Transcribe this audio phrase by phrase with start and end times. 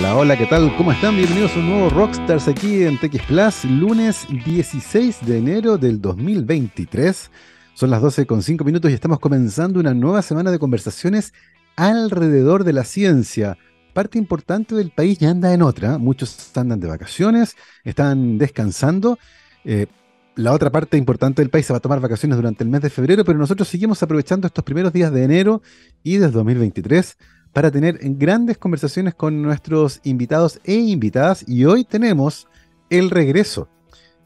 [0.00, 0.74] Hola, hola, ¿qué tal?
[0.78, 1.14] ¿Cómo están?
[1.14, 7.30] Bienvenidos a un nuevo Rockstars aquí en TX Plus, lunes 16 de enero del 2023.
[7.74, 11.34] Son las 12 con 5 minutos y estamos comenzando una nueva semana de conversaciones
[11.76, 13.58] alrededor de la ciencia.
[13.92, 15.98] Parte importante del país ya anda en otra.
[15.98, 17.54] Muchos andan de vacaciones,
[17.84, 19.18] están descansando.
[19.66, 19.86] Eh,
[20.34, 22.88] la otra parte importante del país se va a tomar vacaciones durante el mes de
[22.88, 25.60] febrero, pero nosotros seguimos aprovechando estos primeros días de enero
[26.02, 27.18] y del 2023
[27.52, 31.44] para tener grandes conversaciones con nuestros invitados e invitadas.
[31.48, 32.46] Y hoy tenemos
[32.90, 33.68] el regreso,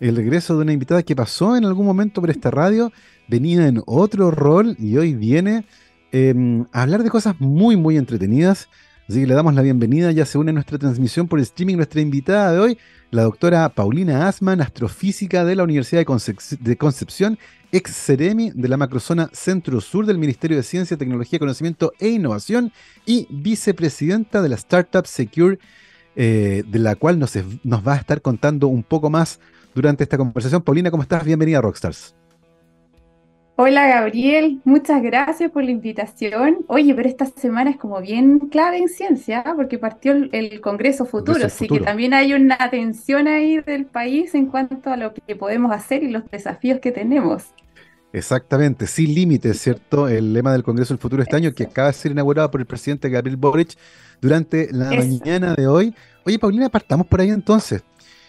[0.01, 2.93] el regreso de una invitada que pasó en algún momento por esta radio,
[3.29, 5.65] venía en otro rol y hoy viene
[6.13, 8.69] em, a hablar de cosas muy, muy entretenidas.
[9.09, 12.01] Así que le damos la bienvenida, ya se une a nuestra transmisión por streaming nuestra
[12.01, 12.79] invitada de hoy,
[13.11, 16.05] la doctora Paulina Asman, astrofísica de la Universidad
[16.61, 17.39] de, Concepción,
[17.75, 22.73] ex Ceremi de la macrozona Centro-Sur del Ministerio de Ciencia, Tecnología, Conocimiento e Innovación
[23.05, 25.59] y vicepresidenta de la startup Secure,
[26.15, 29.41] eh, de la cual nos, nos va a estar contando un poco más
[29.75, 30.63] durante esta conversación.
[30.63, 31.25] Paulina, ¿cómo estás?
[31.25, 32.15] Bienvenida a Rockstars.
[33.57, 36.59] Hola Gabriel, muchas gracias por la invitación.
[36.67, 41.45] Oye, pero esta semana es como bien clave en ciencia, porque partió el, Congreso Futuro,
[41.47, 45.71] así que también hay una atención ahí del país en cuanto a lo que podemos
[45.71, 47.53] hacer y los desafíos que tenemos.
[48.15, 50.09] Exactamente, sin límites, ¿cierto?
[50.09, 52.67] El lema del Congreso del Futuro este año, que acaba de ser inaugurado por el
[52.67, 53.77] presidente Gabriel Boric
[54.21, 55.93] durante la mañana de hoy.
[56.25, 57.83] Oye, Paulina, partamos por ahí entonces.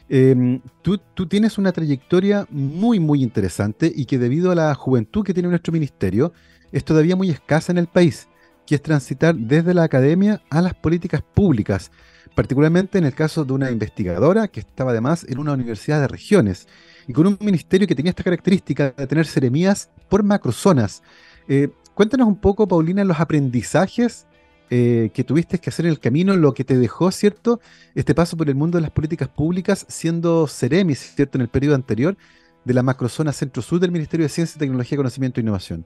[0.10, 0.98] Em, tú,
[1.28, 5.72] tienes una trayectoria muy, muy interesante y que debido a la juventud que tiene nuestro
[5.72, 6.34] ministerio,
[6.72, 8.28] es todavía muy escasa en el país,
[8.66, 11.92] que es transitar desde la academia a las políticas públicas,
[12.34, 16.68] particularmente en el caso de una investigadora que estaba además en una universidad de regiones
[17.08, 21.04] y con un ministerio que tenía esta característica de tener seremías por macrozonas.
[21.48, 24.26] Eh, cuéntanos un poco, Paulina, los aprendizajes
[24.72, 27.60] eh, que tuviste que hacer en el camino, lo que te dejó, ¿cierto?
[27.94, 31.38] Este paso por el mundo de las políticas públicas, siendo Ceremis, ¿cierto?
[31.38, 32.18] En el periodo anterior
[32.64, 35.86] de la macrozona centro-sur del Ministerio de Ciencia, Tecnología, Conocimiento e Innovación.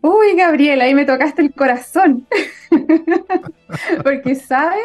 [0.00, 2.26] Uy, Gabriel, ahí me tocaste el corazón.
[4.02, 4.82] Porque, ¿sabes?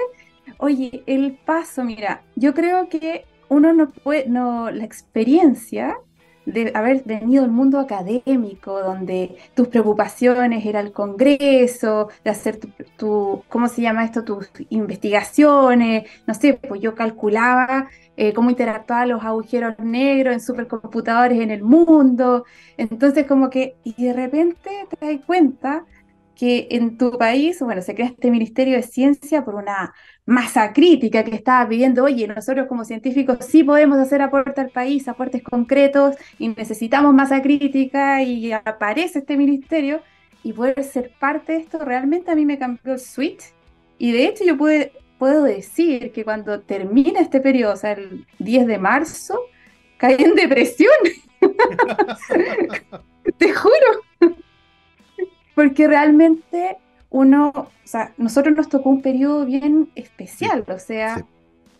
[0.57, 5.97] Oye, el paso, mira, yo creo que uno no puede, no, la experiencia
[6.45, 12.59] de haber venido al mundo académico, donde tus preocupaciones era el Congreso, de hacer
[12.97, 14.23] tu, ¿cómo se llama esto?
[14.23, 17.87] Tus investigaciones, no sé, pues yo calculaba
[18.17, 22.45] eh, cómo interactuaban los agujeros negros en supercomputadores en el mundo,
[22.77, 25.85] entonces como que, y de repente te das cuenta
[26.35, 29.93] que en tu país, bueno, se crea este Ministerio de Ciencia por una
[30.25, 35.07] masa crítica que estaba pidiendo, oye, nosotros como científicos sí podemos hacer aporte al país,
[35.07, 40.01] aportes concretos, y necesitamos masa crítica, y aparece este ministerio,
[40.43, 43.53] y poder ser parte de esto realmente a mí me cambió el switch,
[43.97, 48.67] y de hecho yo puedo decir que cuando termina este periodo, o sea, el 10
[48.67, 49.39] de marzo,
[49.97, 50.93] caí en depresión.
[53.37, 54.03] Te juro
[55.55, 56.77] porque realmente
[57.13, 61.25] uno, o sea, nosotros nos tocó un periodo bien especial, o sea,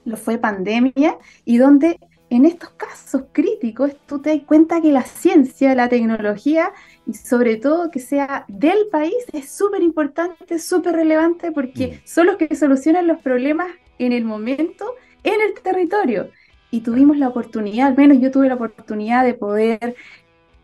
[0.06, 2.00] lo fue pandemia y donde
[2.30, 6.72] en estos casos críticos tú te das cuenta que la ciencia, la tecnología
[7.08, 12.08] y sobre todo que sea del país es súper importante, súper relevante porque mm.
[12.08, 13.68] son los que solucionan los problemas
[13.98, 14.86] en el momento,
[15.24, 16.30] en el territorio.
[16.70, 19.96] Y tuvimos la oportunidad, al menos yo tuve la oportunidad de poder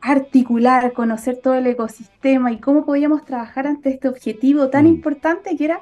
[0.01, 4.87] articular, conocer todo el ecosistema y cómo podíamos trabajar ante este objetivo tan mm.
[4.87, 5.81] importante que era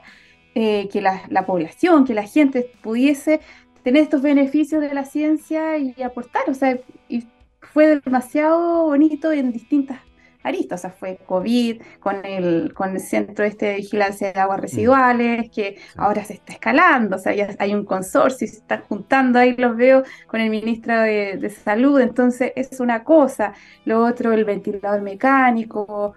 [0.56, 3.42] eh, que la, población, que la gente pudiese
[3.84, 6.50] tener estos beneficios de la ciencia y aportar.
[6.50, 7.28] O sea, y
[7.62, 10.00] fue demasiado bonito en distintas
[10.48, 14.60] aristas, o sea, fue COVID, con el, con el centro este de vigilancia de aguas
[14.60, 14.62] mm.
[14.62, 19.40] residuales, que ahora se está escalando, o sea, ya hay un consorcio, se están juntando,
[19.40, 23.54] ahí los veo con el ministro de, Salud, entonces es una cosa,
[23.86, 26.14] lo otro, el ventilador mecánico,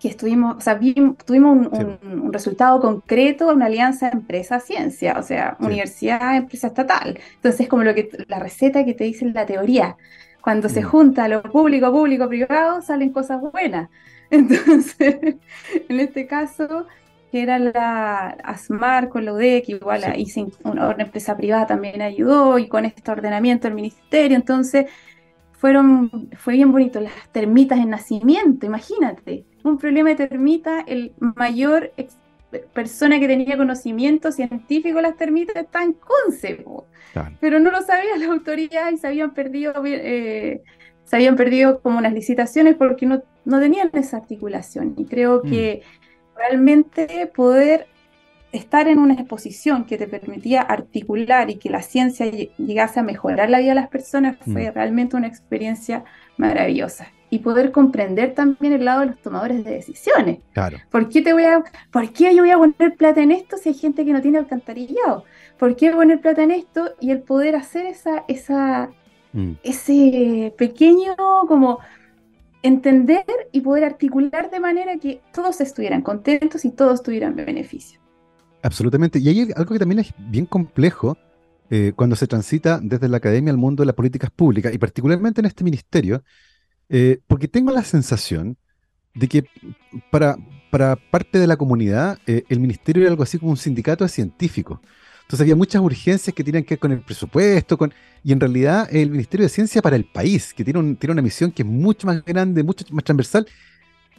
[0.00, 0.78] que estuvimos, o sea,
[1.24, 7.18] tuvimos un, resultado concreto, una alianza empresa-ciencia, o sea, universidad-empresa estatal.
[7.36, 9.96] Entonces, es como lo que la receta que te dice la teoría.
[10.46, 10.84] Cuando se mm.
[10.84, 13.90] junta lo público, público, privado, salen cosas buenas.
[14.30, 15.16] Entonces,
[15.88, 16.86] en este caso,
[17.32, 20.46] que era la ASMAR con la UDEC, igual sí.
[20.62, 24.86] una, empresa privada también ayudó, y con este ordenamiento del ministerio, entonces
[25.50, 31.90] fueron, fue bien bonito, las termitas en nacimiento, imagínate, un problema de termita, el mayor
[32.72, 36.64] persona que tenía conocimiento científico las termitas está en Conce,
[37.40, 40.62] pero no lo sabían las autoridades y se habían perdido, eh,
[41.04, 44.94] se habían perdido como unas licitaciones porque no, no tenían esa articulación.
[44.96, 45.50] Y creo mm.
[45.50, 45.82] que
[46.36, 47.86] realmente poder
[48.52, 53.50] estar en una exposición que te permitía articular y que la ciencia llegase a mejorar
[53.50, 54.74] la vida de las personas fue mm.
[54.74, 56.04] realmente una experiencia
[56.36, 57.08] maravillosa.
[57.28, 60.38] Y poder comprender también el lado de los tomadores de decisiones.
[60.52, 60.78] Claro.
[60.90, 63.70] ¿Por qué, te voy a, ¿Por qué yo voy a poner plata en esto si
[63.70, 65.24] hay gente que no tiene alcantarillado?
[65.58, 68.90] ¿Por qué poner plata en esto y el poder hacer esa, esa,
[69.32, 69.52] mm.
[69.64, 71.16] ese pequeño
[71.48, 71.80] como
[72.62, 78.00] entender y poder articular de manera que todos estuvieran contentos y todos tuvieran beneficio.
[78.62, 79.18] Absolutamente.
[79.18, 81.16] Y hay algo que también es bien complejo
[81.70, 85.40] eh, cuando se transita desde la academia al mundo de las políticas públicas, y particularmente
[85.40, 86.22] en este ministerio,
[86.88, 88.56] eh, porque tengo la sensación
[89.14, 89.44] de que
[90.10, 90.36] para,
[90.70, 94.08] para parte de la comunidad eh, el ministerio era algo así como un sindicato de
[94.08, 94.80] científicos.
[95.22, 97.92] Entonces había muchas urgencias que tenían que ver con el presupuesto, con,
[98.22, 101.50] y en realidad el Ministerio de Ciencia para el país, que tiene, tiene una misión
[101.50, 103.44] que es mucho más grande, mucho más transversal,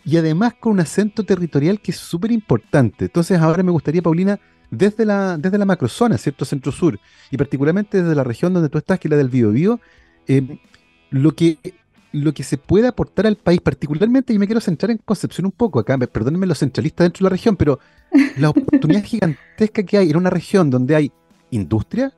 [0.03, 3.05] y además con un acento territorial que es súper importante.
[3.05, 4.37] Entonces ahora me gustaría, Paulina,
[4.69, 6.43] desde la, desde la macrozona, ¿cierto?
[6.43, 6.99] Centro-Sur,
[7.31, 9.79] y particularmente desde la región donde tú estás, que es la del Biobío,
[10.27, 10.59] eh,
[11.09, 11.57] lo que
[12.11, 15.51] lo que se puede aportar al país, particularmente, y me quiero centrar en Concepción un
[15.51, 17.79] poco acá, perdónenme los centralistas dentro de la región, pero
[18.37, 21.11] la oportunidad gigantesca que hay en una región donde hay
[21.51, 22.13] industria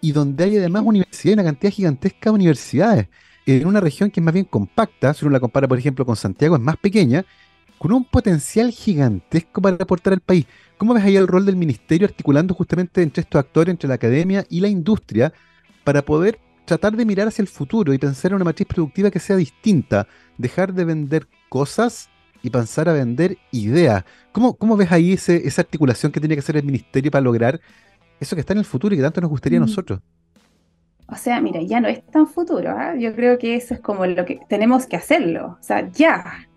[0.00, 3.08] y donde hay además universidades, una cantidad gigantesca de universidades,
[3.46, 6.16] en una región que es más bien compacta, si uno la compara, por ejemplo, con
[6.16, 7.24] Santiago, es más pequeña,
[7.78, 10.46] con un potencial gigantesco para aportar al país.
[10.76, 14.44] ¿Cómo ves ahí el rol del ministerio articulando justamente entre estos actores, entre la academia
[14.48, 15.32] y la industria,
[15.84, 19.18] para poder tratar de mirar hacia el futuro y pensar en una matriz productiva que
[19.18, 20.06] sea distinta,
[20.38, 22.08] dejar de vender cosas
[22.42, 24.04] y pensar a vender ideas.
[24.32, 27.60] ¿Cómo, cómo ves ahí ese, esa articulación que tiene que hacer el ministerio para lograr
[28.20, 29.66] eso que está en el futuro y que tanto nos gustaría a mm.
[29.66, 30.00] nosotros?
[31.08, 32.94] O sea, mira, ya no es tan futuro, ¿ah?
[32.96, 36.48] yo creo que eso es como lo que tenemos que hacerlo, o sea, ya,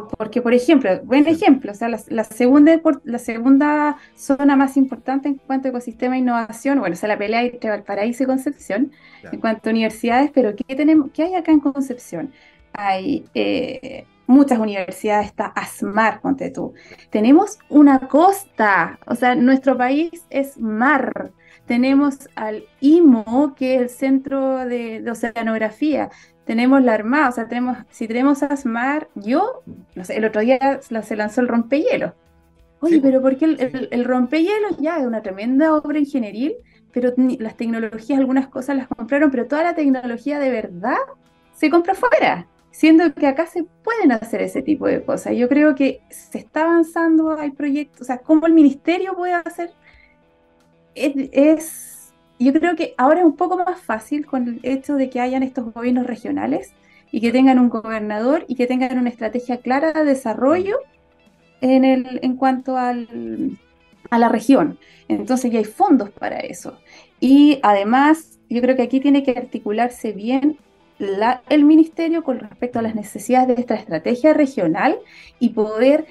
[0.00, 5.34] porque, por ejemplo, buen ejemplo, o sea, la, segunda, la segunda zona más importante en
[5.34, 8.92] cuanto a ecosistema e innovación, bueno, o sea, la pelea entre Valparaíso y Concepción,
[9.30, 12.32] en cuanto a universidades, pero ¿qué, tenemos, ¿qué hay acá en Concepción?
[12.72, 16.74] Hay eh, muchas universidades, está ASMAR, ponte tú.
[17.10, 21.32] Tenemos una costa, o sea, nuestro país es mar.
[21.66, 26.10] Tenemos al IMO, que es el Centro de Oceanografía
[26.44, 29.62] tenemos la Armada, o sea, tenemos, si tenemos ASMAR, yo,
[29.94, 32.14] no sé, el otro día se lanzó el rompehielo.
[32.80, 36.56] Oye, pero ¿por qué el, el, rompehielo ya es una tremenda obra ingenieril,
[36.92, 40.98] pero las tecnologías, algunas cosas las compraron, pero toda la tecnología de verdad
[41.54, 45.36] se compra fuera, siendo que acá se pueden hacer ese tipo de cosas.
[45.36, 49.70] Yo creo que se está avanzando, hay proyectos, o sea, cómo el ministerio puede hacer,
[50.94, 52.01] es
[52.44, 55.42] yo creo que ahora es un poco más fácil con el hecho de que hayan
[55.42, 56.72] estos gobiernos regionales
[57.10, 60.78] y que tengan un gobernador y que tengan una estrategia clara de desarrollo
[61.60, 63.58] en, el, en cuanto al,
[64.10, 64.78] a la región.
[65.08, 66.78] Entonces ya hay fondos para eso.
[67.20, 70.58] Y además, yo creo que aquí tiene que articularse bien
[71.48, 74.98] el ministerio con respecto a las necesidades de esta estrategia regional
[75.38, 76.06] y poder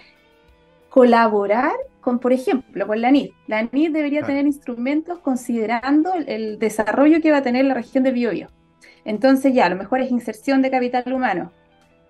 [0.89, 3.31] colaborar con, por ejemplo, con la NID.
[3.47, 8.11] La NID debería tener instrumentos considerando el, desarrollo que va a tener la región de
[8.11, 8.49] Biobío.
[9.05, 11.51] Entonces ya, a lo mejor es inserción de capital humano.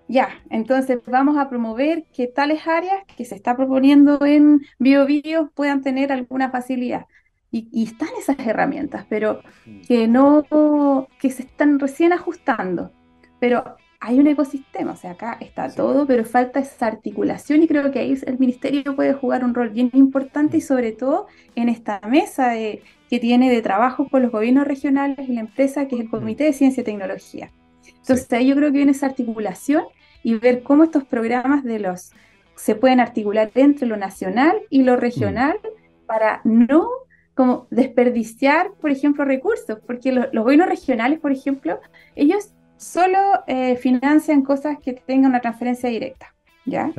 [0.08, 5.82] Ya, entonces vamos a promover que tales áreas que se está proponiendo en Biobío puedan
[5.82, 7.06] tener alguna facilidad.
[7.54, 9.42] Y, y, están esas herramientas, pero
[9.86, 12.94] que no, que se están recién ajustando.
[13.42, 17.92] Pero hay un ecosistema, o sea, acá está todo, pero falta esa articulación y creo
[17.92, 20.64] que ahí el ministerio puede jugar un rol bien importante y mm.
[20.64, 25.42] sobre todo en esta mesa que tiene de trabajo con los gobiernos regionales y la
[25.42, 26.12] empresa que es el mm.
[26.12, 27.52] Comité de Ciencia y Tecnología.
[27.86, 29.84] Entonces ahí yo creo que viene esa articulación
[30.24, 32.12] y ver cómo estos programas de los
[32.56, 36.06] se pueden articular entre lo nacional y lo regional mm.
[36.08, 36.90] para no
[37.36, 41.80] como desperdiciar, por ejemplo, recursos, porque los gobiernos regionales, por ejemplo,
[42.16, 46.34] ellos solo eh, financian cosas que tengan una transferencia directa,
[46.66, 46.92] ¿ya?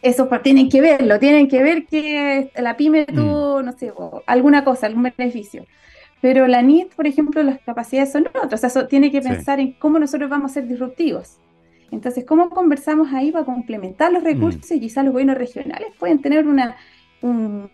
[0.00, 3.14] Eso tienen que verlo, tienen que ver que la pyme mm.
[3.14, 3.92] tuvo, no sé,
[4.26, 5.66] alguna cosa, algún beneficio.
[6.20, 9.72] Pero la NIT, por ejemplo, las capacidades son otras, o sea, tiene que pensar en
[9.72, 11.38] cómo nosotros vamos a ser disruptivos.
[11.90, 14.26] Entonces, ¿cómo conversamos ahí para complementar los mm.
[14.26, 16.76] recursos y quizás los gobiernos regionales pueden tener una,
[17.22, 17.70] un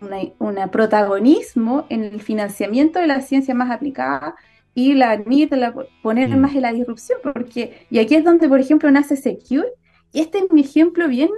[0.72, 4.34] protagonismo en el financiamiento de la ciencia más aplicada
[4.74, 6.38] y la NIT, la, poner mm.
[6.38, 9.68] más en la disrupción, porque, y aquí es donde, por ejemplo, nace Secure,
[10.12, 11.30] y este es mi ejemplo bien,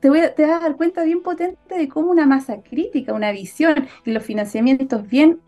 [0.00, 3.32] te, voy te vas a dar cuenta bien potente de cómo una masa crítica, una
[3.32, 5.40] visión y los financiamientos bien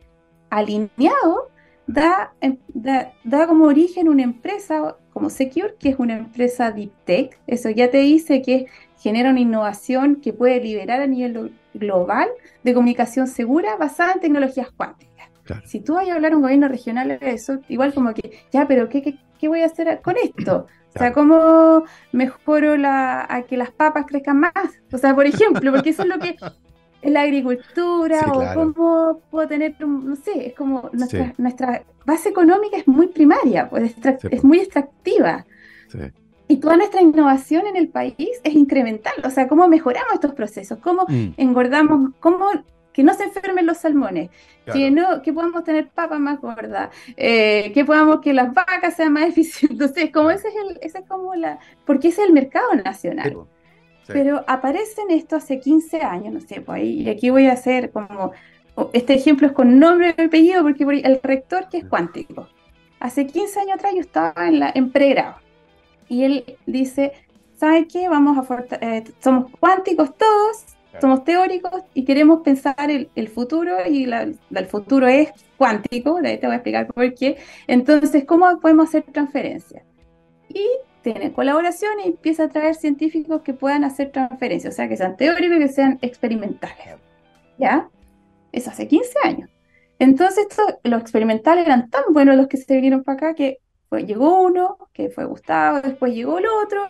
[0.51, 1.49] alineados,
[1.87, 6.93] da, em, da, da, como origen una empresa como Secure, que es una empresa deep
[7.05, 8.67] tech, eso ya te dice que
[8.99, 12.29] genera una innovación que puede liberar a nivel global
[12.63, 15.14] de comunicación segura basada en tecnologías cuánticas.
[15.65, 18.67] Si tú vas a hablar a un gobierno regional de eso, igual como que, ya,
[18.67, 20.67] pero ¿qué, qué, qué voy a hacer con esto?
[20.95, 24.53] O sea, ¿cómo mejoro la, a que las papas crezcan más?
[24.93, 26.37] O sea, por ejemplo, porque eso es lo que
[27.03, 32.79] es la agricultura o cómo puedo tener, no sé, es como nuestra, nuestra base económica
[32.79, 33.95] es muy primaria, pues
[34.31, 35.45] es, muy extractiva.
[36.49, 40.79] Y toda nuestra innovación en el país es incremental, o sea, cómo mejoramos estos procesos,
[40.79, 41.35] cómo mm.
[41.37, 42.47] engordamos, cómo
[42.95, 44.31] que no se enfermen los salmones,
[44.73, 49.13] que no, que podamos tener papas más gordas, eh, que podamos que las vacas sean
[49.13, 49.71] más eficientes.
[49.73, 53.37] Entonces, como ese es el, ese es como la, porque ese es el mercado nacional.
[54.07, 57.91] Pero aparecen esto hace 15 años, no sé, pues ahí, y aquí voy a hacer
[57.91, 58.33] como,
[58.93, 62.49] este ejemplo es con nombre y apellido, porque el rector que es cuántico.
[63.01, 65.37] Hace 15 años atrás yo estaba en, la, en pregrado
[66.09, 67.13] y él dice,
[67.57, 68.09] ¿sabe qué?
[68.09, 74.05] Vamos a eh, somos cuánticos todos, somos teóricos y queremos pensar el, el futuro y
[74.05, 77.37] el futuro es cuántico, de ahí te voy a explicar por qué.
[77.67, 79.83] Entonces, ¿cómo podemos hacer transferencias?
[80.49, 80.67] Y
[81.03, 85.17] tiene colaboración y empieza a traer científicos que puedan hacer transferencias, o sea, que sean
[85.17, 86.97] teóricos y que sean experimentales.
[87.59, 87.89] ¿Ya?
[88.53, 89.51] Eso hace 15 años.
[89.99, 90.47] Entonces,
[90.83, 93.59] los experimentales eran tan buenos los que se vinieron para acá que
[93.99, 96.89] llegó uno, que fue Gustavo, después llegó el otro,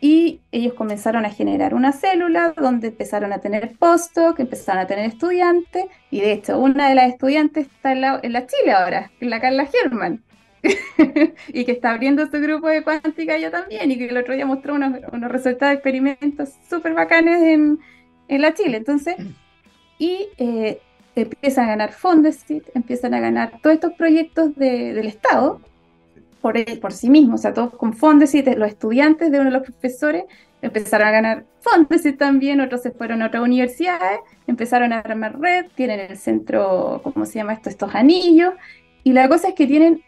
[0.00, 5.06] y ellos comenzaron a generar una célula donde empezaron a tener postdoc, empezaron a tener
[5.06, 9.10] estudiantes, y de hecho una de las estudiantes está en la, en la Chile ahora,
[9.20, 10.22] en la Carla German,
[11.48, 14.46] y que está abriendo su grupo de cuántica ya también, y que el otro día
[14.46, 17.80] mostró unos, unos resultados de experimentos súper bacanes en,
[18.28, 18.76] en, la Chile.
[18.76, 19.16] Entonces,
[19.98, 20.80] y eh,
[21.16, 22.36] empiezan a ganar fondos,
[22.74, 25.60] empiezan a ganar todos estos proyectos de, del Estado,
[26.40, 29.66] por, por sí mismos, o sea, todos con Fondesit, los estudiantes de uno de los
[29.66, 30.24] profesores
[30.62, 35.66] empezaron a ganar Fondesit también, otros se fueron a otras universidades, empezaron a armar red,
[35.74, 37.68] tienen el centro, ¿cómo se llama esto?
[37.68, 38.54] Estos anillos,
[39.04, 40.02] y la cosa es que tienen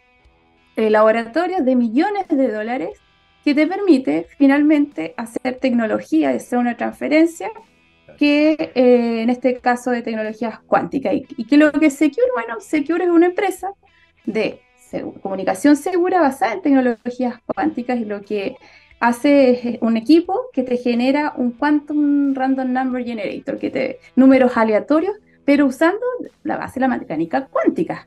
[0.77, 2.91] eh, laboratorios de millones de dólares
[3.45, 7.51] que te permite finalmente hacer tecnología, hacer una transferencia,
[8.19, 11.15] que eh, en este caso de tecnologías cuánticas.
[11.15, 12.27] ¿Y, y que lo que Secure?
[12.35, 13.73] Bueno, Secure es una empresa
[14.27, 14.61] de
[15.23, 18.57] comunicación segura basada en tecnologías cuánticas y lo que
[19.01, 25.17] hace un equipo que te genera un Quantum Random Number Generator, que te números aleatorios,
[25.45, 26.05] pero usando
[26.45, 28.07] la base de la mecánica cuántica.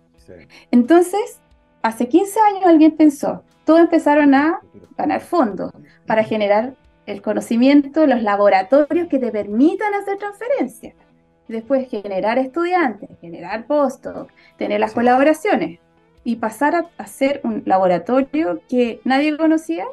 [0.72, 1.40] Entonces,
[1.82, 4.60] hace 15 años alguien pensó, todos empezaron a
[4.98, 5.72] ganar fondos
[6.06, 6.75] para generar
[7.06, 10.96] el conocimiento, los laboratorios que te permitan hacer transferencias.
[11.48, 15.80] Después generar estudiantes, generar postdoc, tener las colaboraciones
[16.24, 19.86] y pasar a, ser un laboratorio que nadie conocía,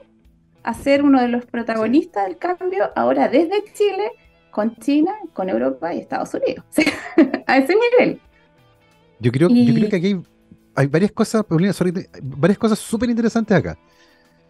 [0.62, 4.10] a ser uno de los protagonistas del cambio ahora desde Chile,
[4.50, 6.64] con China, con Europa y Estados Unidos.
[7.46, 8.20] a ese nivel.
[9.18, 10.16] Yo creo, yo creo que aquí
[10.74, 11.44] hay, varias cosas,
[12.22, 13.78] varias cosas súper interesantes acá.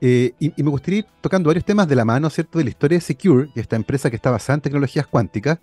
[0.03, 2.97] Eh, y, me gustaría ir tocando varios temas de la mano, ¿cierto?, de la historia
[2.97, 5.59] de Secure, esta empresa que está basada en tecnologías cuánticas,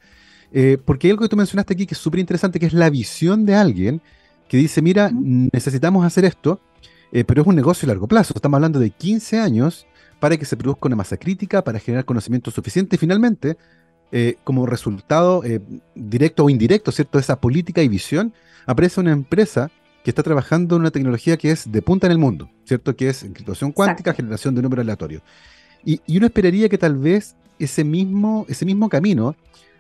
[0.52, 2.90] eh, porque hay algo que tú mencionaste aquí que es súper interesante, que es la
[2.90, 4.02] visión de alguien
[4.48, 6.60] que dice, mira, necesitamos hacer esto,
[7.12, 8.34] eh, pero es un negocio a largo plazo.
[8.36, 9.88] Estamos hablando de 15 años
[10.20, 13.58] para que se produzca una masa crítica, para generar conocimiento suficiente y finalmente,
[14.12, 15.62] eh, como resultado eh,
[15.96, 18.34] directo o indirecto, ¿cierto?, de esa política y visión,
[18.66, 19.70] aparece una empresa
[20.04, 23.10] que está trabajando en una tecnología que es de punta en el mundo, ¿cierto?, que
[23.10, 25.22] es encriptación cuántica, generación de números aleatorios.
[25.84, 29.36] Y, y, uno esperaría que tal vez ese mismo, ese mismo camino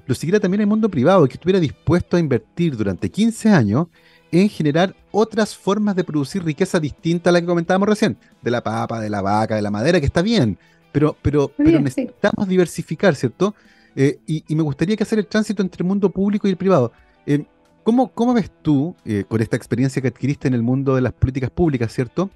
[0.06, 3.88] lo siguiera también el mundo privado y que estuviera dispuesto a invertir durante 15 años
[4.32, 8.62] en generar otras formas de producir riqueza distinta a la que comentábamos recién, de la
[8.62, 10.58] papa, de la vaca, de la madera, que está bien,
[10.92, 13.56] pero, pero, pero necesitamos diversificar, ¿cierto?
[13.96, 16.92] Eh, y, me gustaría que hacer el tránsito entre el mundo público y el privado.
[17.26, 17.46] Eh,
[17.84, 21.14] ¿cómo, ¿cómo, ves tú, eh, con esta experiencia que adquiriste en el mundo de las
[21.14, 22.30] políticas públicas, ¿cierto?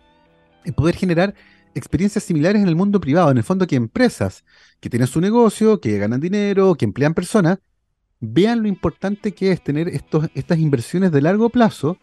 [0.75, 1.33] poder generar
[1.73, 4.43] experiencias similares en el mundo privado, en el fondo que empresas
[4.79, 7.59] que tienen su negocio, que ganan dinero, que emplean personas,
[8.21, 11.97] vean lo importante que es tener estos, estas inversiones de largo plazo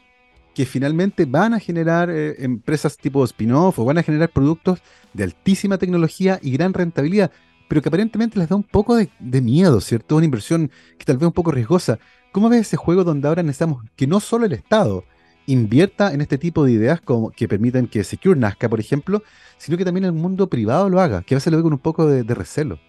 [0.55, 4.81] que finalmente van a generar eh, empresas tipo spin-off o van a generar productos
[5.15, 7.31] de altísima tecnología y gran rentabilidad,
[7.69, 10.17] pero que aparentemente les da un poco de, miedo, ¿cierto?
[10.17, 12.01] Una inversión que tal vez un poco riesgosa.
[12.33, 15.05] ¿Cómo ves ese juego donde ahora necesitamos que no solo el Estado
[15.47, 19.23] invierta en este tipo de ideas como que permitan que Secure nazca, por ejemplo,
[19.59, 21.79] sino que también el mundo privado lo haga, que a veces lo ve con un
[21.79, 22.81] poco de recelo?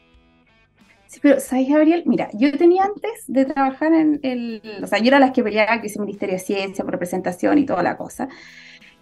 [1.10, 2.04] Sí, pero ¿sabes, Gabriel?
[2.06, 4.62] Mira, yo tenía antes de trabajar en el.
[4.84, 7.66] O sea, yo era la que peleaba que hice Ministerio de Ciencia por representación y
[7.66, 8.30] toda la cosa.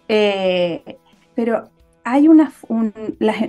[0.08, 0.98] Eh,
[1.34, 1.70] pero
[2.04, 2.50] hay una,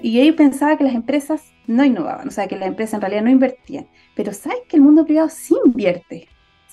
[0.04, 3.24] y ellos pensaba que las empresas no innovaban, o sea, que las empresas en realidad
[3.24, 6.28] no invertían, pero sabes que el mundo privado sí invierte,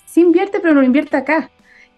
[0.05, 1.49] sí invierte, pero no lo invierte acá.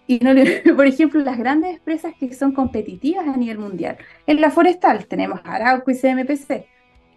[0.06, 0.32] Y no
[0.76, 3.96] por ejemplo, las grandes empresas que son competitivas a nivel mundial.
[4.26, 6.66] En la forestal tenemos Arauco y CMPC.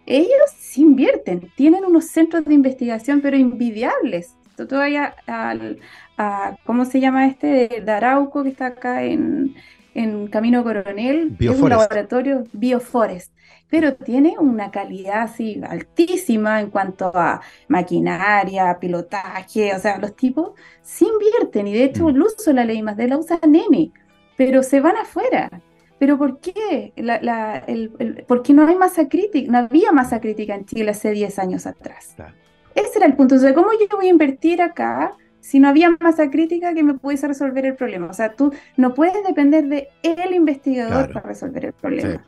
[0.06, 4.36] Ellos sí invierten, tienen unos centros de investigación, pero envidiables.
[4.56, 5.80] Tú vayas al,
[6.16, 7.82] a, ¿cómo se llama este?
[7.84, 9.54] De Arauco, que está acá en,
[9.94, 13.32] en Camino Coronel, es un laboratorio Bioforest,
[13.70, 20.52] pero tiene una calidad así altísima en cuanto a maquinaria, pilotaje, o sea, los tipos
[20.82, 22.08] se invierten y de hecho mm.
[22.10, 23.92] el uso de la ley más de la usa Nene,
[24.36, 25.50] pero se van afuera.
[26.04, 26.92] ¿Pero por qué?
[26.96, 31.38] La, el, porque no hay masa crítica, no había masa crítica en Chile hace 10
[31.38, 32.14] años atrás.
[32.74, 33.36] Ese era el punto.
[33.36, 37.26] O ¿cómo yo voy a invertir acá si no había masa crítica que me pudiese
[37.26, 38.08] resolver el problema.
[38.08, 42.22] O sea, tú no puedes depender de el investigador para resolver el problema.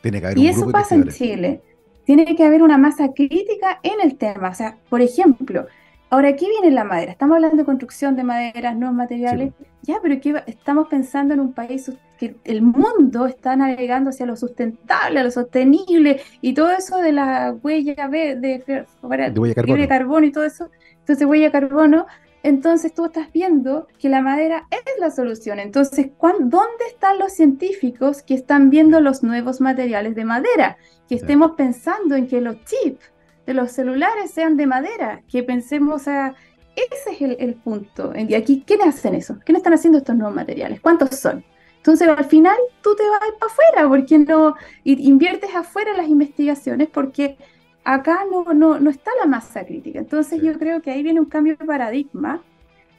[0.00, 1.62] Tiene que haber y eso pasa en Chile.
[2.04, 4.50] Tiene que haber una masa crítica en el tema.
[4.50, 5.66] O sea, por ejemplo,
[6.10, 7.12] ahora aquí viene la madera.
[7.12, 9.52] Estamos hablando de construcción de maderas, nuevos materiales.
[9.82, 14.36] Ya, pero que estamos pensando en un país que el mundo está navegando hacia lo
[14.36, 18.84] sustentable, a lo sostenible y todo eso de la huella de, de,
[19.54, 19.76] carbono.
[19.76, 20.70] de carbono y todo eso
[21.06, 22.06] entonces huella carbono,
[22.42, 25.60] entonces tú estás viendo que la madera es la solución.
[25.60, 30.78] Entonces, ¿dónde están los científicos que están viendo los nuevos materiales de madera?
[31.08, 33.12] Que estemos pensando en que los chips
[33.46, 36.34] de los celulares sean de madera, que pensemos a...
[36.74, 38.12] Ese es el, punto.
[38.14, 39.38] Y aquí, ¿quiénes hacen eso?
[39.46, 40.80] ¿Quiénes están haciendo estos nuevos materiales?
[40.82, 41.42] ¿Cuántos son?
[41.78, 47.38] Entonces, al final, tú te vas para afuera, porque no inviertes afuera las investigaciones, porque
[47.84, 50.00] acá no, no, no está la masa crítica.
[50.00, 52.42] Entonces yo creo que ahí viene un cambio de paradigma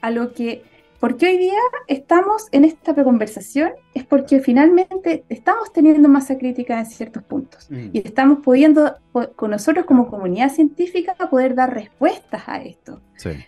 [0.02, 0.64] a lo que,
[1.00, 6.86] porque hoy día estamos en esta conversación, es porque finalmente estamos teniendo masa crítica en
[6.86, 7.90] ciertos puntos mm.
[7.94, 8.96] y estamos pudiendo,
[9.36, 13.02] con nosotros como comunidad científica, poder dar respuestas a esto.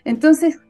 [0.04, 0.60] Entonces,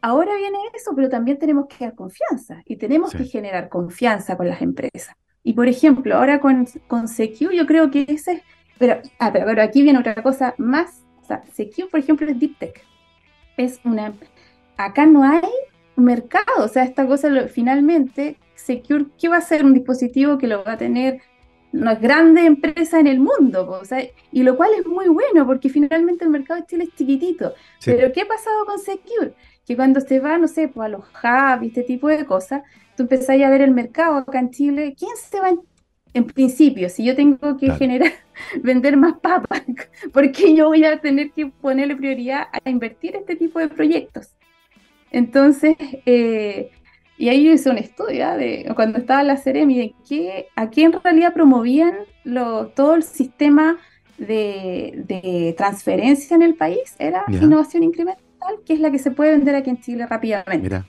[0.00, 4.48] ahora viene eso, pero también tenemos que dar confianza y tenemos que generar confianza con
[4.48, 5.14] las empresas.
[5.42, 8.42] Y por ejemplo, ahora con, con CQ, yo creo que ese es
[8.78, 11.04] pero, ah, pero, aquí viene otra cosa más.
[11.22, 12.84] O sea, Secure, por ejemplo, es Deep Tech.
[13.56, 14.12] Es una.
[14.76, 15.48] Acá no hay
[15.96, 16.64] mercado.
[16.64, 20.72] O sea, esta cosa finalmente, Secure, ¿qué va a ser un dispositivo que lo va
[20.72, 21.20] a tener
[21.72, 23.68] una grande empresa en el mundo?
[23.70, 26.94] O sea, y lo cual es muy bueno porque finalmente el mercado de Chile es
[26.94, 27.54] chiquitito.
[27.84, 29.34] Pero ¿qué ha pasado con Secure?
[29.66, 32.62] Que cuando se va, no sé, pues a los hubs y este tipo de cosas,
[32.96, 34.94] tú empezás a ver el mercado acá en Chile.
[34.98, 35.50] ¿Quién se va
[36.14, 38.12] en principio, si yo tengo que generar,
[38.62, 39.62] vender más papas,
[40.12, 44.33] ¿por qué yo voy a tener que ponerle prioridad a invertir este tipo de proyectos?
[45.14, 46.72] Entonces, eh,
[47.16, 48.36] y ahí yo hice un estudio ¿ah?
[48.36, 52.96] de cuando estaba en la Ceremi de que, a qué en realidad promovían lo, todo
[52.96, 53.78] el sistema
[54.18, 58.24] de, transferencia en el país, era innovación incremental,
[58.66, 60.86] que es la que se puede vender aquí en Chile rápidamente, Mira.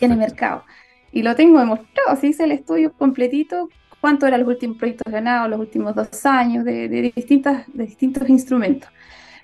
[0.00, 0.64] en el mercado.
[1.12, 3.68] Y lo tengo demostrado, se hice el estudio completito
[4.00, 8.90] cuánto eran los últimos proyectos ganados los últimos dos años de, distintas, de distintos instrumentos.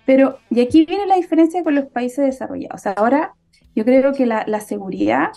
[0.04, 2.84] Pero, y aquí viene la diferencia con los países desarrollados.
[2.88, 3.34] ahora
[3.74, 5.32] yo creo que la, seguridad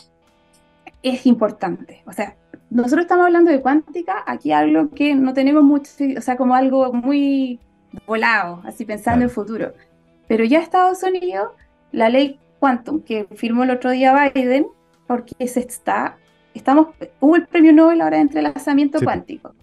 [1.03, 2.03] es importante.
[2.05, 2.35] O sea,
[2.69, 6.91] nosotros estamos hablando de cuántica, aquí algo que no tenemos mucho, o sea, como algo
[6.93, 7.59] muy
[8.05, 9.73] volado, así pensando en el futuro.
[10.27, 11.51] Pero ya Estados Unidos,
[11.91, 14.67] la ley Quantum que firmó el otro día Biden,
[15.07, 16.17] porque se está
[16.55, 16.87] estamos,
[17.19, 19.53] hubo el premio Nobel ahora de entrelazamiento cuántico.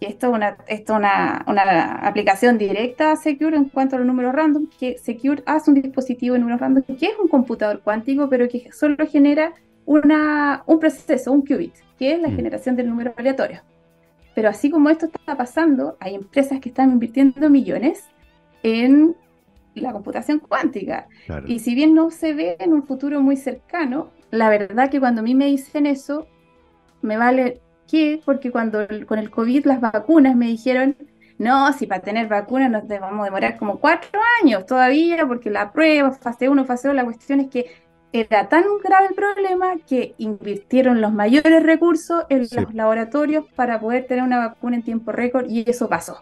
[0.00, 4.08] Y esto es, una, esto una, una, aplicación directa a Secure en cuanto a los
[4.08, 8.28] números random, que Secure hace un dispositivo de números random que es un computador cuántico,
[8.30, 9.52] pero que solo genera
[9.84, 12.36] una, un proceso, un qubit, que es la mm.
[12.36, 13.60] generación del número aleatorio.
[14.34, 18.04] Pero así como esto está pasando, hay empresas que están invirtiendo millones
[18.62, 19.14] en
[19.74, 21.08] la computación cuántica.
[21.46, 25.20] Y si bien no se ve en un futuro muy cercano, la verdad que cuando
[25.20, 26.26] a mí me dicen eso,
[27.02, 27.60] me vale
[27.90, 30.96] qué, porque cuando con el COVID las vacunas me dijeron,
[31.38, 35.72] no, si para tener vacunas nos vamos a demorar como cuatro años todavía, porque la
[35.72, 37.70] prueba, fase 1, fase 2, la cuestión es que
[38.12, 44.06] era tan grave el problema que invirtieron los mayores recursos en los laboratorios para poder
[44.06, 46.18] tener una vacuna en tiempo récord y eso pasó.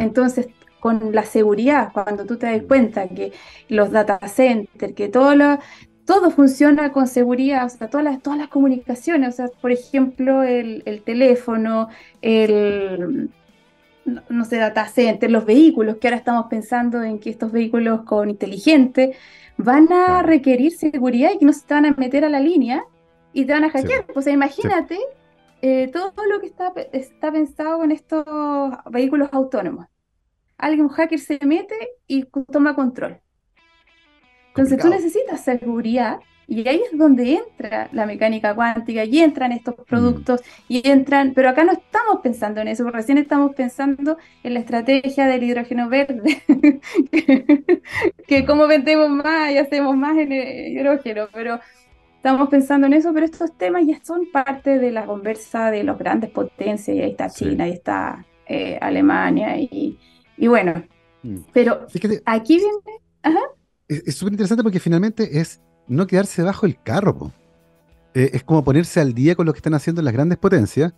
[0.00, 0.48] Entonces,
[0.80, 3.32] con la seguridad, cuando tú te das cuenta que
[3.68, 5.58] los data centers, que todo lo,
[6.06, 10.44] todo funciona con seguridad, o sea, todas las, todas las comunicaciones, o sea, por ejemplo,
[10.44, 11.88] el, teléfono,
[12.22, 13.28] el,
[14.28, 18.30] no, sé, data center, los vehículos, que ahora estamos pensando en que estos vehículos con
[18.30, 19.16] inteligente
[19.56, 22.84] van a requerir seguridad y que no se te van a meter a la línea
[23.32, 24.06] y te van a hackear.
[24.14, 24.98] O sea, imagínate
[25.60, 28.24] eh, todo lo que está, está pensado con estos
[28.90, 29.86] vehículos autónomos.
[30.56, 31.74] Alguien, un hacker se mete
[32.06, 33.20] y toma control.
[34.56, 39.74] Entonces tú necesitas seguridad y ahí es donde entra la mecánica cuántica y entran estos
[39.76, 39.82] mm.
[39.82, 44.60] productos y entran, pero acá no estamos pensando en eso, recién estamos pensando en la
[44.60, 46.42] estrategia del hidrógeno verde,
[48.28, 51.58] que, cómo vendemos más y hacemos más en el hidrógeno, pero
[52.16, 55.98] estamos pensando en eso, pero estos temas ya son parte de la conversa de las
[55.98, 59.98] grandes potencias, y ahí está China, ahí está eh, Alemania, y,
[60.38, 60.84] bueno,
[61.22, 61.38] mm.
[61.52, 61.86] pero
[62.24, 63.00] aquí viene...
[63.88, 67.32] Es súper interesante porque finalmente es no quedarse bajo el carro.
[68.14, 70.92] Eh, es como ponerse al día con lo que están haciendo las grandes potencias,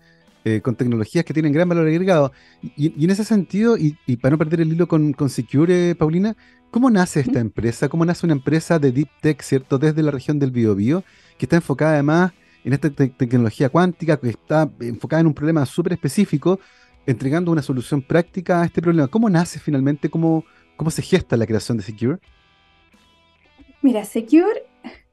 [0.44, 2.32] eh, con tecnologías que tienen gran valor agregado.
[2.76, 6.36] Y, en ese sentido, y, para no perder el hilo con, con Secure, Paulina,
[6.70, 7.88] ¿cómo nace esta empresa?
[7.88, 9.78] ¿Cómo nace una empresa de Deep Tech, ¿cierto?
[9.78, 11.04] Desde la región del Biobío,
[11.36, 12.32] que está enfocada además
[12.64, 16.60] en esta tecnología cuántica, que está enfocada en un problema súper específico,
[17.04, 19.08] entregando una solución práctica a este problema.
[19.08, 20.08] ¿Cómo nace finalmente?
[20.08, 20.44] ¿Cómo,
[20.76, 22.20] cómo se gesta la creación de Secure?
[23.82, 24.68] Mira, Secure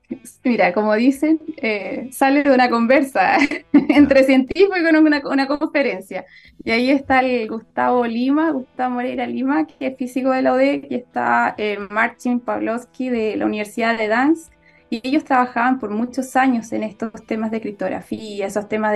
[0.44, 3.38] Mira, como dicen, eh, sale de una conversa
[3.74, 6.26] entre científicos y con una, conferencia.
[6.64, 10.88] Y ahí está el Gustavo Lima, Gustavo Moreira Lima, que es físico de la ODE,
[10.90, 14.54] y está eh, Marcin Pawlowski de la Universidad de Dansk.
[14.88, 18.94] Y ellos trabajaban por muchos años en estos temas de criptografía, esos temas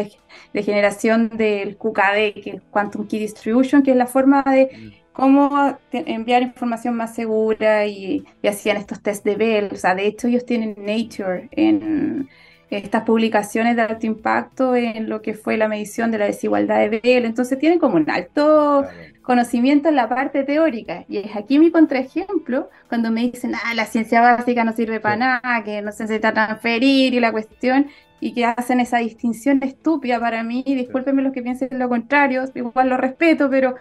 [0.53, 5.08] de, generación del QKD, que es Quantum Key Distribution, que es la forma de mm
[5.19, 9.69] cómo enviar información más segura y, hacían estos test de Bell.
[9.71, 12.29] O sea, de hecho ellos tienen Nature en
[12.69, 17.01] estas publicaciones de alto impacto en lo que fue la medición de la desigualdad de
[17.03, 17.25] Bell.
[17.25, 18.85] Entonces tienen como un alto
[19.21, 21.03] conocimiento en la parte teórica.
[21.09, 25.17] Y es aquí mi contraejemplo cuando me dicen, ah, la ciencia básica no sirve para
[25.17, 27.87] nada, que no se necesita transferir y la cuestión
[28.21, 32.43] y que hacen esa distinción estúpida para mí, y discúlpenme los que piensen lo contrario,
[32.53, 33.75] igual lo respeto, pero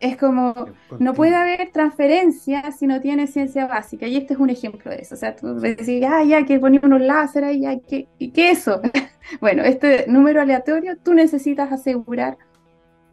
[0.00, 0.54] es como,
[0.98, 4.98] no puede haber transferencia si no tiene ciencia básica, y este es un ejemplo de
[4.98, 5.14] eso.
[5.14, 8.50] O sea, tú decís, ah, ya que poner unos láseres, ahí, ya que, ¿y qué
[8.50, 8.80] eso?
[9.40, 12.38] bueno, este número aleatorio, tú necesitas asegurar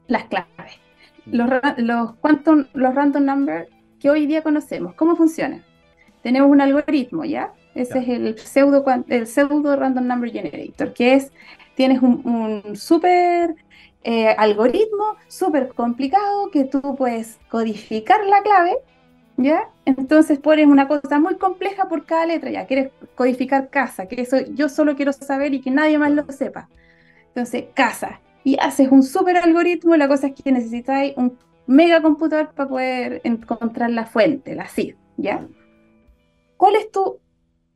[0.07, 0.79] las claves.
[1.25, 3.69] Los, los, quantum, los random numbers
[3.99, 5.63] que hoy día conocemos, ¿cómo funcionan?
[6.21, 7.51] Tenemos un algoritmo, ¿ya?
[7.73, 11.31] Ese es el pseudo, el pseudo random number generator, que es,
[11.75, 13.55] tienes un, un súper
[14.07, 18.77] eh, algoritmo súper complicado que tú puedes codificar la clave,
[19.35, 19.67] ¿ya?
[19.83, 24.37] Entonces pones una cosa muy compleja por cada letra, ya, quieres codificar casa, que eso
[24.53, 26.69] yo solo quiero saber y que nadie más lo sepa.
[27.29, 28.21] Entonces, casa.
[28.43, 33.21] Y haces un súper algoritmo, la cosa es que necesitáis un mega computador para poder
[33.23, 35.47] encontrar la fuente, la CID, ¿ya?
[36.57, 37.19] ¿Cuál es tu...?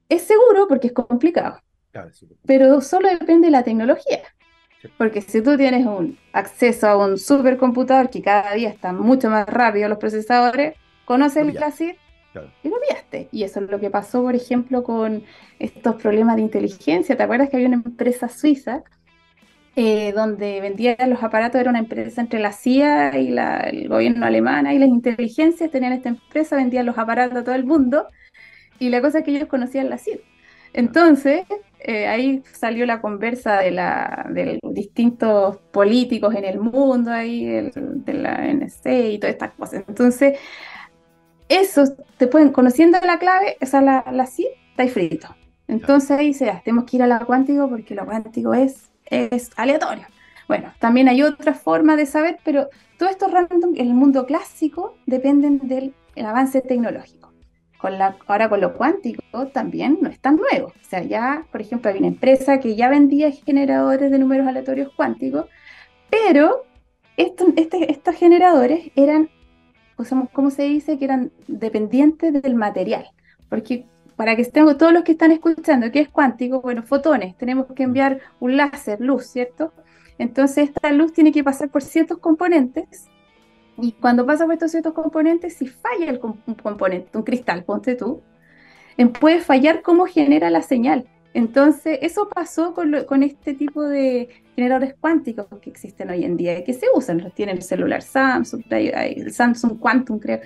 [0.07, 1.59] Es seguro porque es complicado,
[2.45, 4.21] pero solo depende de la tecnología.
[4.97, 9.47] Porque si tú tienes un acceso a un supercomputador que cada día está mucho más
[9.47, 11.95] rápido los procesadores, conoces el CLASID
[12.63, 13.27] y lo pillaste.
[13.31, 15.23] Y eso es lo que pasó, por ejemplo, con
[15.57, 17.17] estos problemas de inteligencia.
[17.17, 18.83] ¿Te acuerdas que había una empresa suiza
[19.75, 21.59] eh, donde vendía los aparatos?
[21.59, 26.09] Era una empresa entre la CIA y el gobierno alemán y las inteligencias tenían esta
[26.09, 28.07] empresa, vendían los aparatos a todo el mundo.
[28.79, 30.19] Y la cosa es que ellos conocían la CIA.
[30.73, 31.43] Entonces,
[31.79, 34.29] eh, ahí salió la conversa de, la,
[34.61, 39.83] los distintos políticos en el mundo, ahí, de la NC y todas estas cosas.
[39.87, 40.37] Entonces,
[41.47, 41.83] eso,
[42.17, 45.35] te pueden, conociendo la clave, esa la, la sí, está ahí frito.
[45.67, 50.05] Entonces ahí dice, tenemos que ir a la cuántico porque lo cuántico es, es aleatorio.
[50.47, 54.95] Bueno, también hay otra forma de saber, pero todo esto random en el mundo clásico
[55.05, 57.28] dependen del avance tecnológico
[57.87, 60.67] la, ahora con lo cuántico también no es tan nuevo.
[60.67, 64.91] O sea, ya, por ejemplo, hay una empresa que ya vendía generadores de números aleatorios
[64.95, 65.45] cuánticos,
[66.09, 66.65] pero
[67.15, 69.29] estos, este, estos generadores eran,
[70.33, 70.97] ¿cómo se dice?
[70.97, 73.09] Que eran dependientes del material.
[73.49, 73.85] Porque
[74.17, 76.59] para que estén todos los que están escuchando, ¿qué es cuántico?
[76.61, 79.71] Bueno, fotones, tenemos que enviar un láser, luz, ¿cierto?
[80.17, 83.07] Entonces esta luz tiene que pasar por ciertos componentes
[83.81, 87.95] y cuando pasa por estos ciertos componentes, si falla el un componente, un cristal, ponte
[87.95, 88.21] tú,
[89.19, 91.07] puede fallar cómo genera la señal.
[91.33, 96.57] Entonces, eso pasó con, con, este tipo de generadores cuánticos que existen hoy en día
[96.57, 97.21] y que se usan.
[97.21, 100.39] Los tiene el celular Samsung, hay, el Samsung Quantum, creo,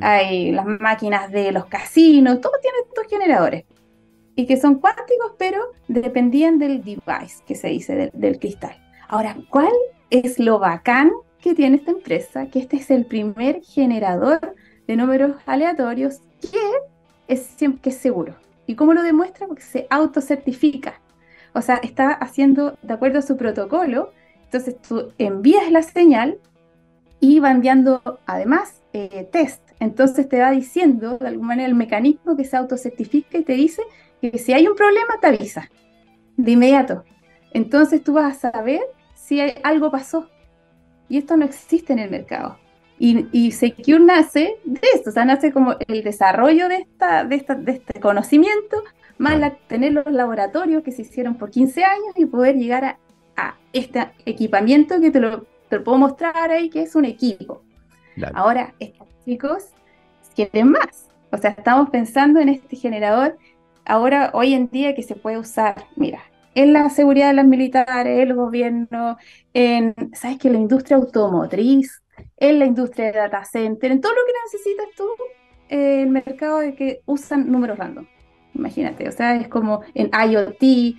[0.00, 3.64] hay las máquinas de los casinos, todos tienen estos generadores.
[4.36, 8.76] Y que son cuánticos, pero dependían del device que se dice, del, del cristal.
[9.08, 9.72] Ahora, ¿cuál
[10.10, 11.10] es lo bacán
[11.40, 14.54] que tiene esta empresa, que este es el primer generador
[14.86, 16.58] de números aleatorios que
[17.28, 18.34] es, que es seguro.
[18.66, 19.46] ¿Y cómo lo demuestra?
[19.46, 21.00] Porque se autocertifica.
[21.54, 24.12] O sea, está haciendo, de acuerdo a su protocolo,
[24.44, 26.38] Entonces tú envías la señal
[27.20, 29.62] y va enviando además eh, test.
[29.78, 33.82] Entonces te va diciendo de alguna manera el mecanismo que se autocertifica y te dice
[34.20, 35.70] que si hay un problema te avisa
[36.36, 37.04] de inmediato.
[37.52, 38.80] Entonces tú vas a saber
[39.14, 40.28] si algo pasó.
[41.10, 42.56] Y esto no existe en el mercado.
[42.98, 47.36] Y, y, Secure nace de esto, o sea, nace como el desarrollo de, esta, de,
[47.36, 48.82] esta, de este conocimiento,
[49.18, 52.98] más tener los laboratorios que se hicieron por 15 años y poder llegar a,
[53.36, 57.62] a este equipamiento que te lo, te puedo mostrar ahí, que es un equipo.
[58.34, 59.64] Ahora, estos chicos
[60.34, 61.08] quieren más.
[61.32, 63.38] O sea, estamos pensando en este generador
[63.84, 66.20] ahora, hoy en día, que se puede usar, mira,
[66.54, 69.16] en la seguridad de las militares, el gobierno,
[69.54, 72.02] en, ¿sabes que La industria automotriz,
[72.36, 75.08] en la industria de data center, en todo lo que necesitas tú,
[75.68, 78.06] eh, el mercado de que usan números random.
[78.54, 80.98] Imagínate, o sea, es como en IoT,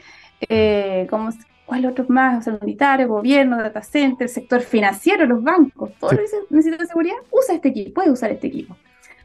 [0.49, 1.29] eh, como,
[1.65, 2.39] ¿cuál otros más?
[2.39, 7.17] O sea, militares, gobierno, data center, sector financiero, los bancos, todo lo que necesita seguridad,
[7.29, 8.77] usa este equipo, puede usar este equipo.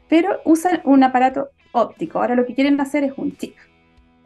[0.09, 2.19] Pero usan un aparato óptico.
[2.19, 3.55] Ahora lo que quieren hacer es un chip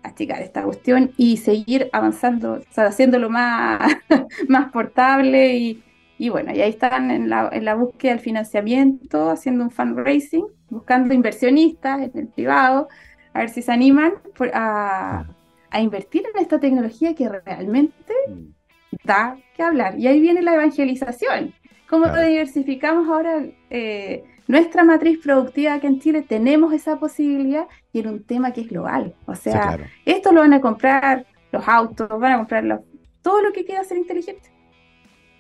[0.04, 3.80] achicar esta cuestión y seguir avanzando, o sea, haciéndolo más,
[4.48, 5.84] más portable y,
[6.18, 10.46] y, bueno, y ahí están en la, en la búsqueda del financiamiento, haciendo un fundraising,
[10.70, 12.88] buscando inversionistas en el privado,
[13.34, 14.14] a ver si se animan
[14.54, 15.26] a,
[15.70, 19.06] a invertir en esta tecnología que realmente mm.
[19.06, 19.98] da que hablar.
[19.98, 21.54] Y ahí viene la evangelización.
[21.90, 26.26] ¿Cómo diversificamos ahora eh, nuestra matriz productiva aquí en Chile?
[26.28, 29.16] Tenemos esa posibilidad y en un tema que es global.
[29.26, 32.84] O sea, esto lo van a comprar los autos, van a comprar
[33.22, 34.52] todo lo que quiera ser inteligente,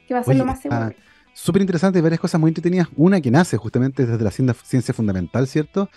[0.07, 0.93] que va a ser lo más seguro.
[1.33, 2.87] Súper interesante, varias cosas muy entretenidas.
[2.95, 5.89] Una que nace justamente desde la ciencia fundamental, ¿cierto?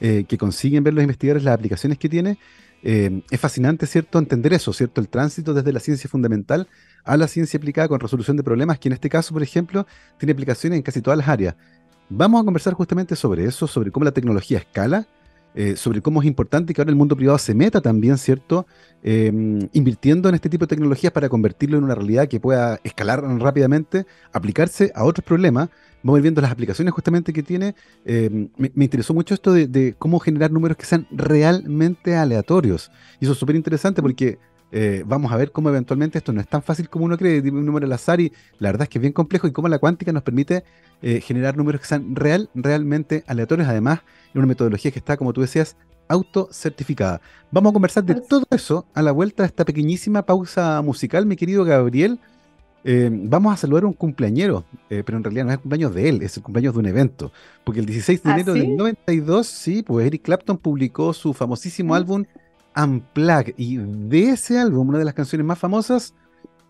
[0.00, 2.38] Eh, que consiguen ver los investigadores las aplicaciones que tiene.
[2.82, 5.00] Eh, es fascinante, ¿cierto?, entender eso, ¿cierto?
[5.00, 6.68] El tránsito desde la ciencia fundamental
[7.04, 9.86] a la ciencia aplicada con resolución de problemas, que en este caso, por ejemplo,
[10.18, 11.54] tiene aplicaciones en casi todas las áreas.
[12.14, 15.06] Vamos a conversar justamente sobre eso, sobre cómo la tecnología escala,
[15.54, 18.66] eh, sobre cómo es importante que ahora el mundo privado se meta también, ¿cierto?
[19.02, 23.22] Em, invirtiendo en este tipo de tecnologías para convertirlo en una realidad que pueda escalar
[23.40, 25.70] rápidamente, aplicarse a otros problemas.
[26.02, 27.74] Vamos viendo las aplicaciones justamente que tiene.
[28.04, 32.90] Em, me, interesó mucho esto de, de, cómo generar números que sean realmente aleatorios.
[33.20, 34.38] Y eso es súper interesante porque
[34.74, 37.66] eh, vamos a ver cómo eventualmente esto no es tan fácil como uno cree, un
[37.66, 40.12] número al azar y la verdad es que es bien complejo y cómo la cuántica
[40.12, 40.64] nos permite
[41.02, 44.00] eh, generar números que sean real, realmente aleatorios, además
[44.32, 45.76] en una metodología que está, como tú decías,
[46.08, 47.20] autocertificada.
[47.50, 51.36] Vamos a conversar de todo eso a la vuelta de esta pequeñísima pausa musical, mi
[51.36, 52.18] querido Gabriel.
[52.84, 56.08] Eh, vamos a saludar a un cumpleañero, pero en realidad no es el cumpleaños de
[56.08, 57.30] él, es el cumpleaños de un evento.
[57.62, 61.92] Porque el 16 de ¿Ah, enero del 92, sí, pues Eric Clapton publicó su famosísimo
[61.92, 61.96] mm.
[61.96, 62.24] álbum
[62.76, 63.54] Unplugged.
[63.56, 66.14] Y de ese álbum, una de las canciones más famosas,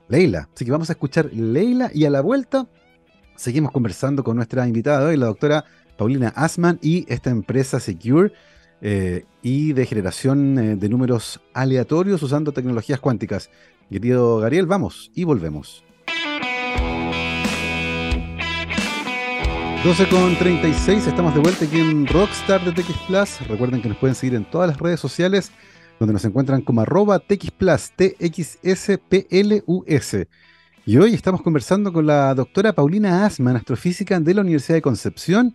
[0.09, 0.49] Leila.
[0.55, 2.67] Así que vamos a escuchar Leila y a la vuelta
[3.37, 5.65] seguimos conversando con nuestra invitada hoy, la doctora
[5.97, 8.33] Paulina Asman y esta empresa Secure
[8.81, 13.51] eh, y de generación eh, de números aleatorios usando tecnologías cuánticas.
[13.91, 15.85] Querido Gabriel, vamos y volvemos.
[19.85, 23.49] 12 con 36, estamos de vuelta aquí en Rockstar de TX Plus.
[23.49, 25.51] Recuerden que nos pueden seguir en todas las redes sociales
[26.03, 28.67] donde nos encuentran como arroba TXPlus, TXSPLUS.
[30.85, 35.55] Y hoy estamos conversando con la doctora Paulina Asman, astrofísica de la Universidad de Concepción,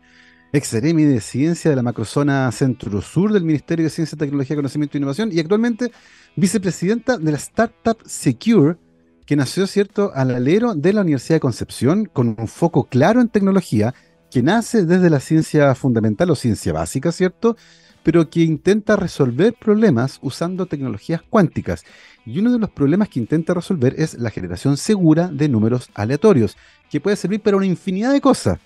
[0.53, 5.31] ex de Ciencia de la Macrozona Centro-Sur del Ministerio de Ciencia, Tecnología, Conocimiento e Innovación
[5.33, 5.91] y actualmente
[6.37, 8.77] vicepresidenta de la startup Secure,
[9.25, 13.27] que nació, ¿cierto?, al alero de la Universidad de Concepción con un foco claro en
[13.27, 13.93] tecnología
[14.31, 17.57] que nace desde la ciencia fundamental o ciencia básica, ¿cierto?,
[18.07, 21.83] pero que intenta resolver problemas usando tecnologías cuánticas.
[22.25, 26.55] Y uno de los problemas que intenta resolver es la generación segura de números aleatorios,
[26.89, 28.59] que puede servir para una infinidad de cosas.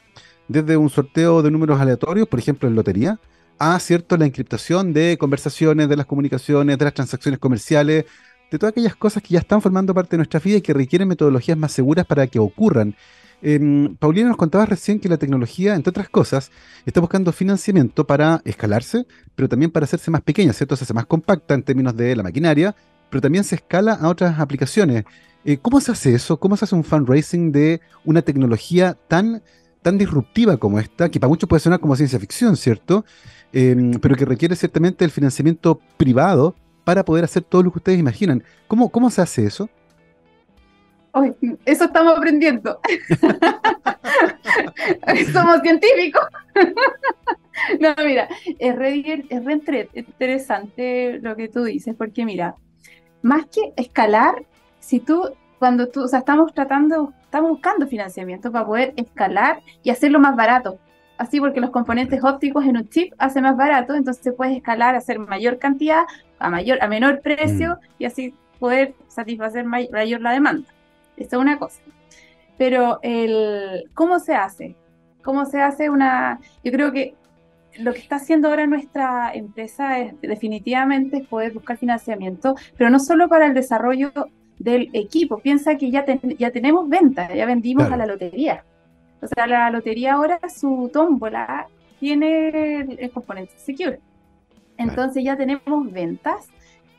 [0.47, 3.19] Desde un sorteo de números aleatorios, por ejemplo en lotería,
[3.57, 8.05] a cierto la encriptación de conversaciones, de las comunicaciones, de las transacciones comerciales,
[8.51, 11.07] de todas aquellas cosas que ya están formando parte de nuestra vida y que requieren
[11.07, 12.95] metodologías más seguras para que ocurran
[13.41, 16.51] Em, Paulina, nos contabas recién que la tecnología, entre otras cosas,
[16.85, 20.75] está buscando financiamiento para escalarse, pero también para hacerse más pequeña, ¿cierto?
[20.75, 22.75] Se hace más compacta en términos de la maquinaria,
[23.09, 25.05] pero también se escala a otras aplicaciones.
[25.43, 26.39] Eh, ¿Cómo se hace eso?
[26.39, 29.41] ¿Cómo se hace un fundraising de una tecnología tan,
[29.81, 33.05] tan disruptiva como esta, que para muchos puede sonar como ciencia ficción, ¿cierto?
[33.53, 37.99] Em, pero que requiere ciertamente el financiamiento privado para poder hacer todo lo que ustedes
[37.99, 38.43] imaginan.
[38.67, 39.69] ¿Cómo, cómo se hace eso?
[41.65, 42.79] eso estamos aprendiendo.
[45.33, 46.23] Somos científicos.
[47.79, 48.27] no, mira,
[48.59, 49.21] es re,
[49.93, 52.55] interesante lo que tú dices, porque mira,
[53.21, 54.45] más que escalar,
[54.79, 59.91] si tú cuando tú, o sea, estamos tratando, estamos buscando financiamiento para poder escalar y
[59.91, 60.79] hacerlo más barato.
[61.19, 65.19] Así porque los componentes ópticos en un chip hacen más barato, entonces puedes escalar, hacer
[65.19, 66.05] mayor cantidad
[66.41, 67.85] a mayor, a menor precio mm.
[67.99, 70.67] y así poder satisfacer mayor la demanda.
[71.17, 71.81] Esto es una cosa.
[72.57, 74.75] Pero el ¿cómo se hace?
[75.23, 76.39] ¿Cómo se hace una?
[76.63, 77.15] Yo creo que
[77.79, 83.29] lo que está haciendo ahora nuestra empresa es definitivamente poder buscar financiamiento, pero no solo
[83.29, 84.11] para el desarrollo
[84.59, 85.39] del equipo.
[85.39, 86.05] Piensa que ya,
[86.37, 88.63] ya tenemos venta, ya vendimos a la lotería.
[89.21, 91.67] O sea, la lotería ahora, su tómbola
[91.99, 93.99] tiene el, componente secure.
[94.81, 96.47] Entonces ya tenemos ventas,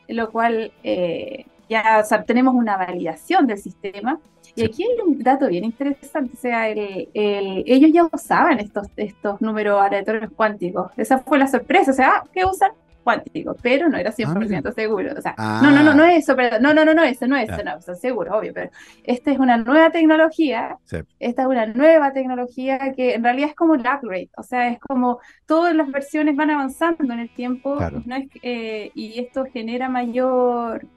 [0.07, 4.19] lo cual eh, ya tenemos una validación del sistema.
[4.55, 9.81] Y aquí hay un dato bien interesante, o sea, ellos ya usaban estos, estos números
[9.81, 10.91] aleatorios cuánticos.
[10.95, 12.71] Esa fue la sorpresa, o sea, ¿qué usan?
[13.03, 15.13] Cuántico, pero no era 100% ah, seguro.
[15.17, 17.37] O sea, no, no, no, no es eso, pero, no, no, no, no, eso, no
[17.37, 18.71] es eso, no, o seguro, obvio, pero
[19.03, 20.77] esta es una nueva tecnología,
[21.19, 24.79] esta es una nueva tecnología que en realidad es como el upgrade, o sea, es
[24.79, 29.89] como todas las versiones van avanzando en el tiempo, no es, eh, y esto genera
[29.89, 30.87] mayor...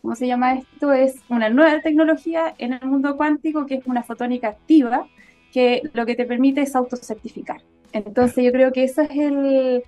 [0.00, 0.92] ¿Cómo se llama esto?
[0.92, 5.06] Es una nueva tecnología en el mundo cuántico que es una fotónica activa,
[5.52, 7.60] que lo que te permite es autocertificar.
[7.92, 9.84] Entonces yo creo que eso es el,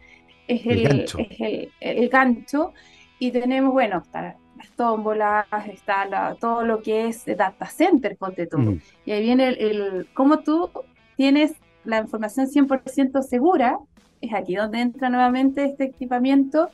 [0.49, 1.19] es el, gancho.
[1.19, 2.73] Es el, gancho.
[3.19, 8.59] Y tenemos, bueno, está las tómbolas, está todo lo que es data center, ponte tú.
[8.59, 8.81] Mm.
[9.07, 10.71] Y ahí viene el, cómo tú
[11.17, 11.55] tienes
[11.85, 13.79] la información 100% segura,
[14.21, 16.71] es aquí donde entra nuevamente este equipamiento,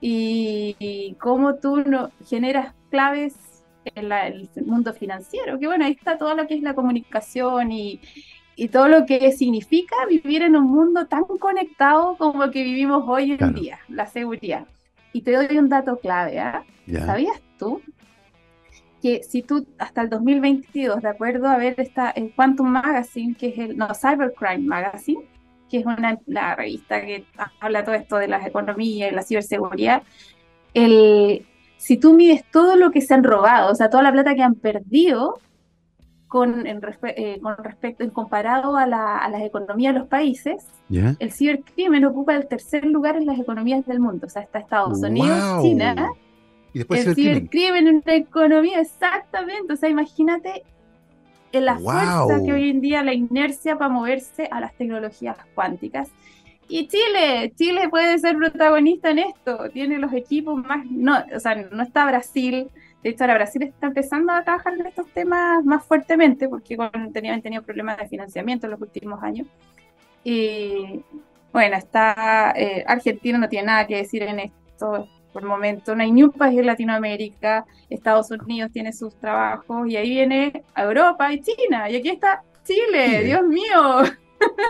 [0.00, 3.34] y, cómo tú no, generas claves
[3.84, 8.00] en el mundo financiero, que bueno, ahí está todo lo que es la comunicación y,
[8.56, 13.04] y todo lo que significa vivir en un mundo tan conectado como el que vivimos
[13.06, 14.66] hoy en día, la seguridad.
[15.12, 16.64] Y te doy un dato clave, ¿ah?
[17.04, 17.82] ¿sabías tú
[19.02, 23.48] que si tú hasta el 2022, de acuerdo a ver esta en Quantum Magazine, que
[23.48, 25.22] es el no Cybercrime Magazine,
[25.70, 27.24] que es una la revista que
[27.60, 30.02] habla todo esto de las economías y la ciberseguridad,
[30.72, 31.44] el,
[31.76, 34.42] si tú mides todo lo que se han robado, o sea, toda la plata que
[34.42, 35.40] han perdido
[36.28, 41.32] con, eh, con respecto, en comparado a, la, a, las economías de los países, el
[41.32, 44.26] cibercrimen ocupa el tercer lugar en las economías del mundo.
[44.26, 46.10] O sea, está Estados Unidos, China.
[46.72, 49.72] Y después el cibercrimen en una economía, exactamente.
[49.72, 50.64] O sea, imagínate
[51.60, 56.08] la fuerza que hoy en día, la inercia para moverse a las tecnologías cuánticas.
[56.68, 61.54] Y Chile, Chile puede ser protagonista en esto, tiene los equipos más, no, o sea,
[61.54, 62.68] no está Brasil,
[63.06, 66.76] de hecho, ahora Brasil está empezando a trabajar en estos temas más fuertemente porque
[67.12, 69.46] tenían tenido problemas de financiamiento en los últimos años.
[70.24, 71.04] Y
[71.52, 75.94] bueno, está eh, Argentina no tiene nada que decir en esto por el momento.
[75.94, 77.64] No hay ni un país en Latinoamérica.
[77.88, 81.88] Estados Unidos tiene sus trabajos y ahí viene Europa y China.
[81.88, 84.02] Y aquí está Chile, Dios mío.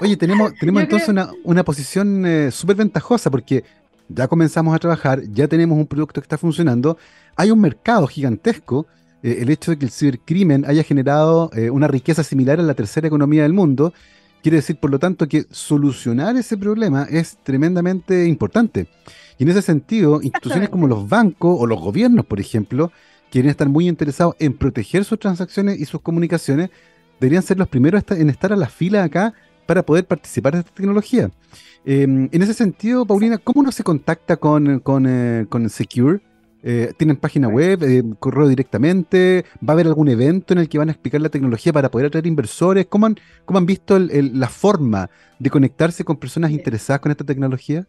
[0.02, 3.64] Oye, tenemos, tenemos entonces una, una, posición eh, súper ventajosa porque
[4.08, 6.98] ya comenzamos a trabajar, ya tenemos un producto que está funcionando,
[7.36, 8.86] hay un mercado gigantesco.
[9.22, 12.74] Eh, el hecho de que el cibercrimen haya generado eh, una riqueza similar a la
[12.74, 13.92] tercera economía del mundo,
[14.42, 18.88] quiere decir, por lo tanto, que solucionar ese problema es tremendamente importante.
[19.38, 22.92] Y en ese sentido, instituciones como los bancos o los gobiernos, por ejemplo,
[23.30, 26.70] quieren estar muy interesados en proteger sus transacciones y sus comunicaciones,
[27.20, 29.34] deberían ser los primeros en estar a la fila acá
[29.66, 31.30] para poder participar de esta tecnología.
[31.84, 36.20] Em, en ese sentido, Paulina, ¿cómo uno se contacta con, con, eh, con Secure?
[36.62, 39.44] Eh, ¿Tienen página web, eh, correo directamente?
[39.62, 42.08] ¿Va a haber algún evento en el que van a explicar la tecnología para poder
[42.08, 42.86] atraer inversores?
[42.86, 47.86] ¿Cómo han, cómo han visto la forma de conectarse con personas interesadas con esta tecnología?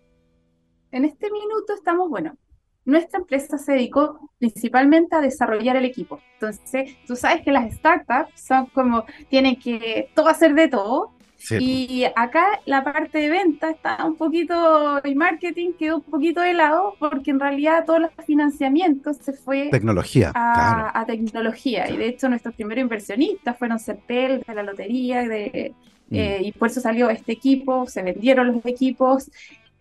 [0.91, 2.37] En este minuto estamos, bueno,
[2.85, 6.21] nuestra empresa se dedicó principalmente a desarrollar el equipo.
[6.35, 11.16] Entonces, tú sabes que las startups son como, tienen que todo hacer de todo,
[11.59, 16.53] y acá la parte de venta está un poquito, el marketing quedó un poquito de
[16.53, 21.89] lado porque en realidad todos los financiamientos se fue tecnología, a, tecnología.
[21.89, 25.73] Y de hecho nuestros primeros inversionistas fueron CEPEL, de la lotería, de,
[26.09, 26.15] mm.
[26.15, 29.29] eh, y por eso salió este equipo, se vendieron los equipos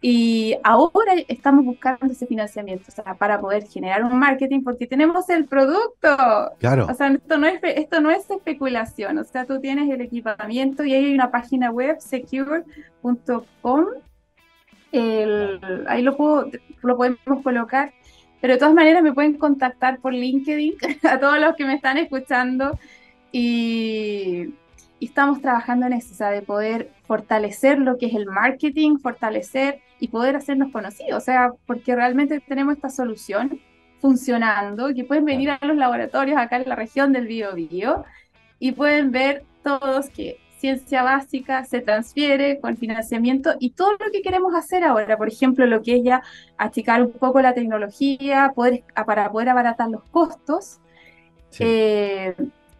[0.09, 5.29] y ahora estamos buscando ese financiamiento, o sea, para poder generar un marketing, porque tenemos
[5.31, 6.53] el producto.
[6.61, 6.87] Claro.
[6.89, 10.85] O sea, esto no es, esto no es especulación, o sea, tú tienes el equipamiento
[10.85, 13.87] y ahí hay una página web, secure.com.
[14.93, 16.51] Ahí lo, puedo,
[16.83, 17.93] lo podemos colocar,
[18.41, 21.99] pero de todas maneras me pueden contactar por LinkedIn a todos los que me están
[21.99, 22.79] escuchando
[23.33, 24.55] y
[24.99, 28.99] y estamos trabajando en eso, o sea, de poder fortalecer lo que es el marketing,
[28.99, 33.61] fortalecer y poder hacernos conocidos, o sea, porque realmente tenemos esta solución
[34.01, 38.05] funcionando, que pueden venir a los laboratorios acá en la región del Biobío
[38.59, 44.23] y pueden ver todos que ciencia básica se transfiere con financiamiento y todo lo que
[44.23, 46.23] queremos hacer ahora, por ejemplo, lo que es ya
[46.57, 50.81] achicar un poco la tecnología poder, para poder abaratar los costos.
[51.59, 52.35] Eh,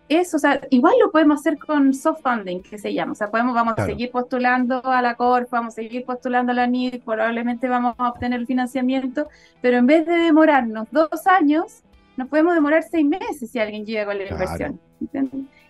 [0.09, 3.13] eso, o sea, igual lo podemos hacer con soft funding, que se llama.
[3.13, 6.55] O sea, podemos, vamos a seguir postulando a la CORF, vamos a seguir postulando a
[6.55, 9.29] la NID, probablemente vamos a obtener el financiamiento,
[9.61, 11.83] pero en vez de demorarnos dos años,
[12.17, 14.81] nos podemos demorar seis meses si alguien llega con la inversión.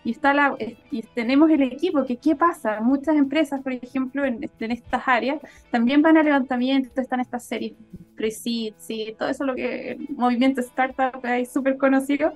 [0.03, 0.55] Y, está la,
[0.89, 6.01] y tenemos el equipo, que qué pasa, muchas empresas, por ejemplo, en, estas áreas, también
[6.01, 7.73] van a levantamiento, están estas series
[8.15, 12.33] pre-seed, sí, todo eso lo que el movimiento startup es súper conocido,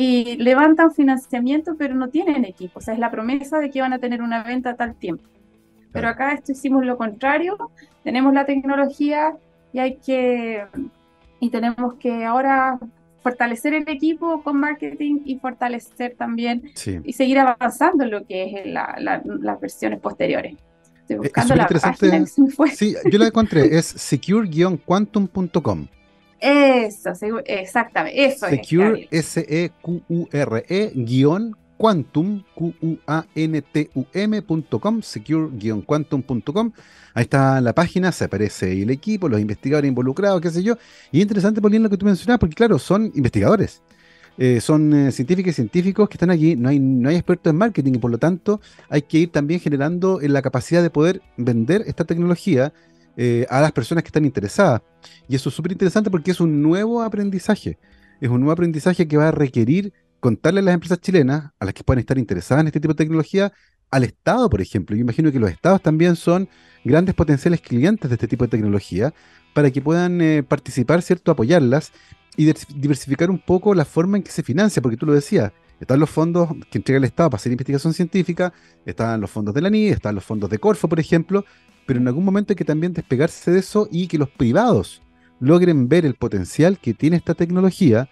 [0.00, 2.78] y levantan financiamiento, pero no tienen equipo.
[2.78, 5.24] O sea, es la promesa de que van a tener una venta a tal tiempo.
[5.90, 7.56] Pero acá esto hicimos lo contrario,
[8.04, 9.34] tenemos la tecnología
[9.72, 10.64] y hay que,
[11.40, 12.78] y tenemos que ahora
[13.24, 16.70] fortalecer el equipo con marketing y fortalecer también
[17.02, 20.54] y seguir avanzando en lo que es las versiones posteriores.
[21.00, 22.24] Estoy eh, buscando la página
[22.72, 25.88] Sí, yo la encontré, es secure-quantum.com.
[26.40, 27.10] Eso,
[27.44, 33.02] exactamente, eso Secure, S-E-Q-U-R-E, guion, quantum, Q-U-A-N-T-U-M.com,
[35.02, 36.72] secure-quantum.com.
[37.14, 40.76] Ahí está la página, se aparece el equipo, los investigadores involucrados, qué sé yo.
[41.10, 43.82] Y es interesante, Paulina, lo que tú mencionabas, porque claro, son investigadores.
[44.36, 47.56] Eh, son eh, científicos y científicos que están allí, no hay, no hay expertos en
[47.56, 51.82] marketing y por lo tanto hay que ir también generando la capacidad de poder vender
[51.88, 52.72] esta tecnología
[53.20, 54.80] eh, a las personas que están interesadas.
[55.28, 57.76] Y eso es súper interesante porque es un nuevo aprendizaje.
[58.20, 61.74] Es un nuevo aprendizaje que va a requerir contarle a las empresas chilenas, a las
[61.74, 63.52] que puedan estar interesadas en este tipo de tecnología,
[63.90, 64.94] al Estado, por ejemplo.
[64.94, 66.48] Yo imagino que los Estados también son
[66.84, 69.12] grandes potenciales clientes de este tipo de tecnología
[69.52, 71.32] para que puedan eh, participar, ¿cierto?
[71.32, 71.90] Apoyarlas
[72.36, 75.50] y diversificar un poco la forma en que se financia, porque tú lo decías,
[75.80, 78.52] están los fondos que entrega el Estado para hacer investigación científica,
[78.86, 81.44] están los fondos de la NI, están los fondos de Corfo, por ejemplo,
[81.88, 85.00] pero en algún momento hay que también despegarse de eso y que los privados
[85.40, 88.10] logren ver el potencial que tiene esta tecnología,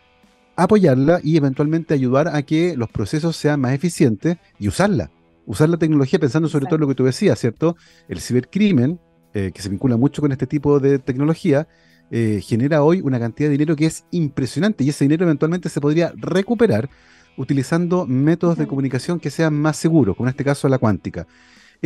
[0.57, 5.11] apoyarla y eventualmente ayudar a que los procesos sean más eficientes y usarla.
[5.45, 7.77] Usar la tecnología pensando sobre todo en lo que tú decías, ¿cierto?
[8.09, 8.99] El cibercrimen,
[9.35, 11.68] eh, que se vincula mucho con este tipo de tecnología,
[12.11, 15.83] eh, genera hoy una cantidad de dinero que es impresionante y ese dinero eventualmente se
[15.83, 16.89] podría recuperar
[17.37, 21.27] utilizando métodos de comunicación que sean más seguros, como en este caso la cuántica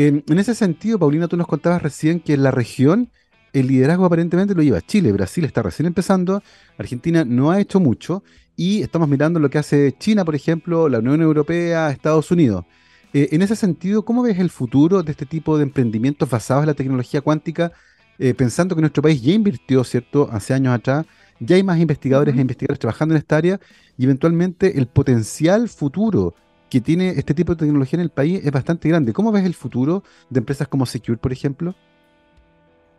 [0.07, 3.11] en ese sentido, Paulina, tú nos contabas recién que en la región
[3.53, 6.43] el liderazgo aparentemente lo lleva Chile, Brasil está recién empezando,
[6.79, 8.23] Argentina no ha hecho mucho
[8.57, 12.65] y estamos mirando lo que hace China, por ejemplo, la Unión Europea, Estados Unidos.
[13.13, 16.69] Eh, en ese sentido, ¿cómo ves el futuro de este tipo de emprendimientos basados en
[16.69, 17.73] la tecnología cuántica,
[18.19, 21.07] eh, pensando que nuestro país ya invirtió, ¿cierto?, hace años atrás,
[21.41, 23.59] ya hay más investigadores e investigadores trabajando en esta área
[23.97, 26.35] y eventualmente el potencial futuro
[26.71, 29.13] que tiene este tipo de tecnología en el país es bastante grande.
[29.13, 31.75] ¿Cómo ves el futuro de empresas como Secure, por ejemplo?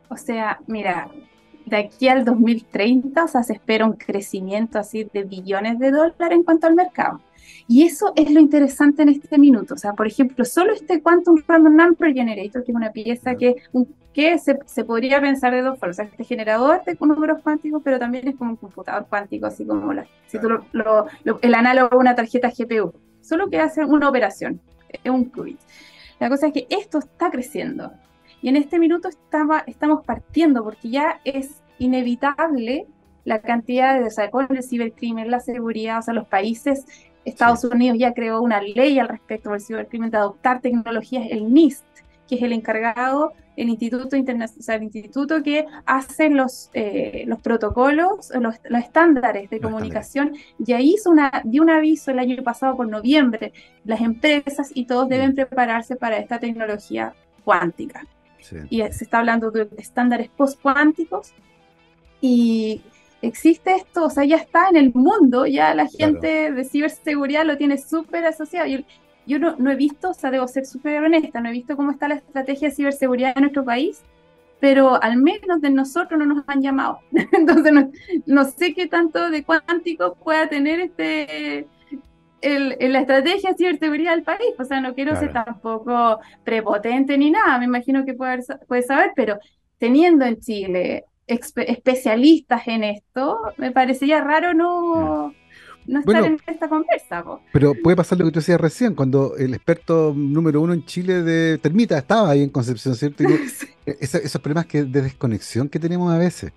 [0.09, 1.09] O sea, mira,
[1.65, 6.31] de aquí al 2030, o sea, se espera un crecimiento así de billones de dólares
[6.31, 7.21] en cuanto al mercado.
[7.65, 9.75] Y eso es lo interesante en este minuto.
[9.75, 13.55] O sea, por ejemplo, solo este Quantum Random Number Generator, que es una pieza que,
[14.13, 15.95] que se, se, podría pensar de dos formas.
[15.95, 19.65] O sea, este generador de números cuánticos, pero también es como un computador cuántico, así
[19.65, 21.07] como la, si tú lo,
[21.41, 24.59] el análogo de una tarjeta GPU solo que hace una operación,
[25.05, 25.59] un qubit.
[26.19, 27.91] La cosa es que esto está creciendo
[28.41, 32.87] y en este minuto estaba, estamos partiendo porque ya es inevitable
[33.23, 36.85] la cantidad de, o sea, con el cibercrimen, la seguridad, o sea, los países,
[37.23, 41.85] Estados Unidos ya creó una ley al respecto del cibercrimen de adoptar tecnologías, el NIST,
[42.31, 47.25] que es el encargado, el instituto internacional, o sea, el instituto que hace los, eh,
[47.27, 52.77] los protocolos, los, estándares de comunicación, ya hizo una, dio un aviso el año pasado
[52.77, 53.51] por noviembre,
[53.83, 57.13] las empresas y todos deben prepararse para esta tecnología
[57.43, 58.07] cuántica.
[58.69, 61.33] Y se está hablando de estándares post-cuánticos.
[62.21, 62.81] Y
[63.21, 67.57] existe esto, o sea, ya está en el mundo, ya la gente de ciberseguridad lo
[67.57, 68.67] tiene súper asociado
[69.31, 71.91] yo no, no he visto, o sea, debo ser súper honesta, no he visto cómo
[71.91, 74.03] está la estrategia de ciberseguridad en nuestro país,
[74.59, 76.99] pero al menos de nosotros no nos han llamado.
[77.31, 77.73] Entonces,
[78.25, 81.65] no, sé qué tanto de cuántico pueda tener este
[82.41, 84.51] el, la estrategia de ciberseguridad del país.
[84.59, 89.13] O sea, no quiero ser tampoco prepotente ni nada, me imagino que puede, puede saber,
[89.15, 89.39] pero
[89.77, 95.33] teniendo en Chile especialistas en esto, me parecería raro no no
[95.87, 97.23] estar en esta conversa.
[97.51, 101.23] Pero puede pasar lo que tú decías recién, cuando el experto número uno en Chile
[101.23, 103.23] de termita estaba ahí en Concepción, ¿cierto?
[103.85, 106.51] E-, esos problemas que, de desconexión que tenemos a veces.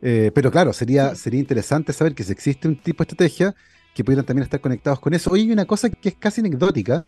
[0.00, 3.54] Eh, pero claro, sería, sería interesante saber que si existe un tipo de estrategia
[3.94, 5.30] que pudieran también estar conectados con eso.
[5.30, 7.04] Hoy hay una cosa que es casi anecdótica,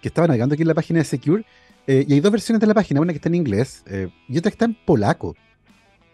[0.00, 1.44] que estaba navegando aquí en la página de Secure,
[1.86, 4.38] eh, y hay dos versiones de la página, una que está en inglés eh, y
[4.38, 5.34] otra que está en polaco.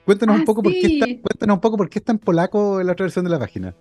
[0.07, 2.83] Cuéntanos, un ah, poco por qué está, cuéntanos un poco por qué está en polaco
[2.83, 3.75] la otra versión de la página.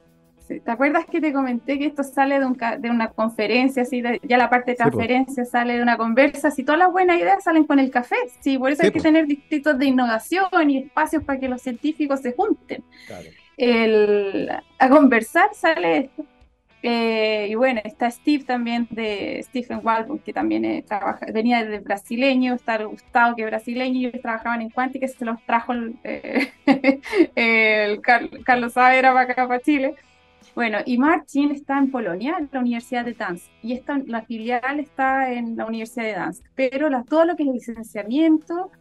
[0.48, 4.50] ¿Te acuerdas que te comenté que esto sale de, de una conferencia, así ya la
[4.50, 7.91] parte de transferencia sale de una conversa, si todas las buenas ideas salen con el
[7.91, 11.62] café, sí, por eso hay que tener distritos de innovación y espacios para que los
[11.62, 12.84] científicos se junten.
[13.58, 16.26] El, a conversar sale esto.
[16.84, 21.80] Eh, y bueno, está Steve también de Stephen Walton, que también eh, trabaja, venía de
[21.80, 25.95] brasileño, está Gustavo, que es brasileño, y ellos trabajaban en Quantic, se los trajo el,
[26.04, 26.52] eh,
[27.36, 29.95] el Carlos Savera para acá, para Chile.
[30.58, 34.80] Bueno, y Martin está en Polonia, en la Universidad de Dansk, y esta, la filial
[34.80, 38.72] está en la Universidad de Dansk, pero la, todo lo que es el licenciamiento,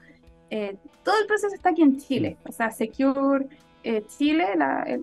[0.49, 3.47] eh, todo el proceso está aquí en Chile, o sea, Secure
[3.83, 4.47] eh, Chile,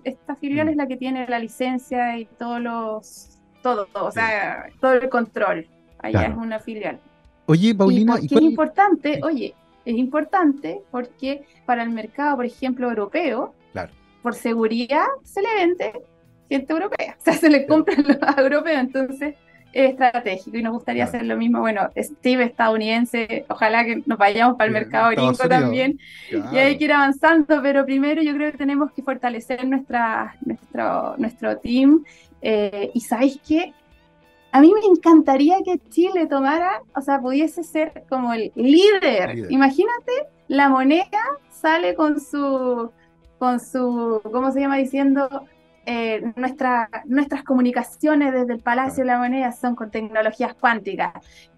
[0.02, 4.94] esta filial es la que tiene la licencia y todos los, todo, o sea, todo
[4.94, 5.68] el control,
[6.00, 6.98] allá es una filial.
[7.46, 9.20] Oye, Paulina, ¿y, es importante?
[9.22, 9.54] Oye,
[9.84, 13.92] es importante porque para el mercado, por ejemplo, europeo, claro.
[14.22, 15.92] por seguridad se le vende
[16.48, 19.34] gente europea, o sea, se le compra a los europeos, entonces
[19.72, 21.60] es estratégico y nos gustaría hacer lo mismo.
[21.60, 25.98] Bueno, Steve estadounidense, ojalá que nos vayamos para el mercado gringo también
[26.30, 31.16] y hay que ir avanzando, pero primero yo creo que tenemos que fortalecer nuestra, nuestro,
[31.18, 32.04] nuestro team
[32.40, 33.72] eh, y sabéis que
[34.52, 39.50] a mí me encantaría que Chile tomara, o sea, pudiese ser como el líder.
[39.50, 40.12] Imagínate,
[40.46, 41.20] la moneda
[41.50, 42.92] sale con su,
[43.40, 44.76] con su, ¿cómo se llama?
[44.76, 45.28] Diciendo,
[45.86, 51.12] eh, nuestras comunicaciones desde el Palacio de la Moneda son con tecnologías cuánticas.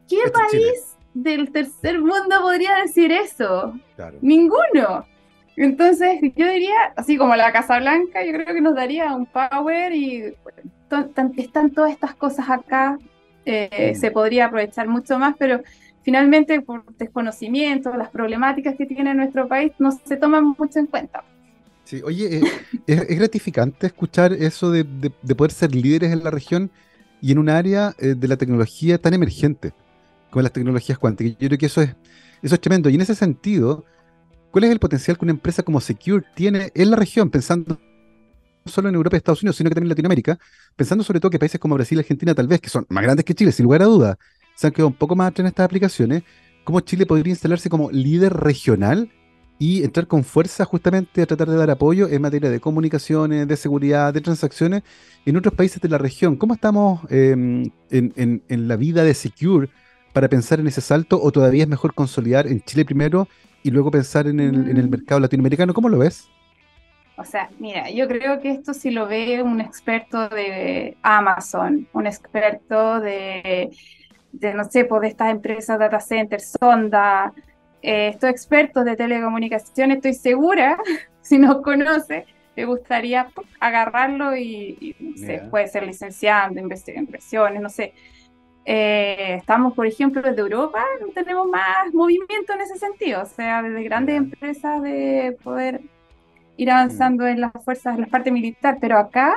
[0.08, 3.74] ¿Qué país del tercer mundo podría decir eso?
[4.20, 5.06] Ninguno.
[5.56, 9.92] Entonces, yo diría, así como la Casa Blanca, yo creo que nos daría un power
[9.94, 10.34] y
[11.36, 12.98] están todas estas cosas acá,
[13.46, 13.98] eh, mm.
[13.98, 15.62] se podría aprovechar mucho más, pero
[16.02, 21.24] finalmente por desconocimiento, las problemáticas que tiene nuestro país no se toman mucho en cuenta.
[21.86, 22.42] Sí, oye, eh,
[22.88, 24.84] es, gratificante escuchar eso de,
[25.36, 26.70] poder ser líderes en la región
[27.22, 29.72] y en un área eh, de la tecnología tan emergente
[30.30, 31.38] como las tecnologías cuánticas.
[31.38, 31.94] Yo creo que eso es,
[32.42, 32.90] eso es tremendo.
[32.90, 33.84] Y en ese sentido,
[34.50, 37.80] ¿cuál es el potencial que una empresa como Secure tiene en la región, pensando
[38.64, 40.40] no solo en Europa y Estados Unidos, sino que también en Latinoamérica,
[40.74, 43.24] pensando sobre todo que países como Brasil y Argentina, tal vez, que son más grandes
[43.24, 44.16] que Chile, sin lugar a dudas,
[44.56, 46.24] se han quedado un poco más atrás en estas aplicaciones,
[46.64, 49.08] ¿cómo Chile podría instalarse como líder regional
[49.58, 53.56] y entrar con fuerza justamente a tratar de dar apoyo en materia de comunicaciones, de
[53.56, 54.82] seguridad, de transacciones
[55.24, 56.36] en otros países de la región.
[56.36, 59.68] ¿Cómo estamos em, en, la vida de Secure
[60.12, 63.28] para pensar en ese salto o todavía es mejor consolidar en Chile primero
[63.62, 64.90] y luego pensar en el, en el mm.
[64.90, 65.72] mercado latinoamericano?
[65.72, 66.28] ¿Cómo lo ves?
[67.18, 72.06] O sea, mira, yo creo que esto sí lo ve un experto de Amazon, un
[72.06, 73.70] experto de,
[74.32, 77.32] de no sé, pues de estas empresas data centers, Sonda,
[77.86, 80.76] eh, estos expertos de telecomunicaciones, estoy segura,
[81.20, 82.26] si nos conoce,
[82.56, 83.28] te gustaría
[83.60, 84.96] agarrarlo y,
[85.50, 87.94] puede ser licenciando, inversiones, no sé.
[88.64, 90.82] Eh, estamos, por ejemplo, desde Europa,
[91.14, 95.80] tenemos más movimiento en ese sentido, o sea, desde grandes empresas de poder
[96.56, 97.28] ir avanzando mm.
[97.28, 99.36] en las fuerzas, en la parte militar, pero acá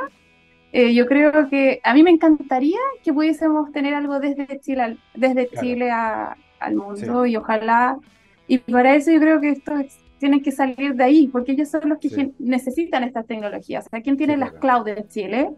[0.71, 5.49] eh, yo creo que a mí me encantaría que pudiésemos tener algo desde Chile, desde
[5.59, 7.99] Chile al mundo y ojalá
[8.49, 9.85] y para eso yo creo que estos
[10.17, 13.85] tienen que salir de ahí, porque ellos son los que necesitan estas tecnologías.
[13.85, 15.51] O sea, ¿quién tiene las cloud en Chile?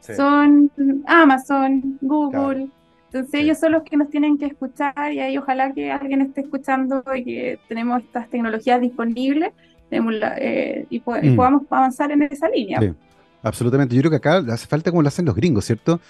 [0.00, 0.70] Son
[1.06, 2.68] Amazon, Google.
[3.06, 6.42] Entonces ellos son los que nos tienen que escuchar y ahí ojalá que alguien esté
[6.42, 9.52] escuchando y que tenemos estas tecnologías disponibles
[9.90, 11.36] eh, y, mm.
[11.36, 12.80] podamos avanzar en esa línea.
[12.80, 12.92] Sí,
[13.42, 13.94] absolutamente.
[13.94, 16.00] Yo creo que acá hace falta como lo hacen los gringos, ¿cierto?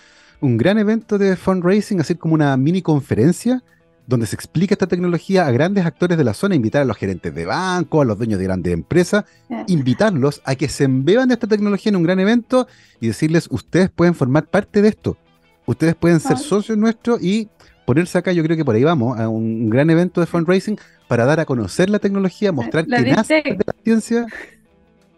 [0.40, 3.62] Un gran evento de fundraising, así como una mini conferencia
[4.10, 7.32] donde se explica esta tecnología a grandes actores de la zona, invitar a los gerentes
[7.32, 9.24] de banco, a los dueños de grandes empresas,
[9.68, 12.66] invitarlos a que se embeban de esta tecnología en un gran evento
[13.00, 15.16] y decirles, ustedes pueden formar parte de esto,
[15.64, 17.48] ustedes pueden ser socios nuestros y
[17.86, 21.24] ponerse acá, yo creo que por ahí vamos, a un gran evento de fundraising para
[21.24, 24.26] dar a conocer la tecnología, mostrar que nace de la ciencia,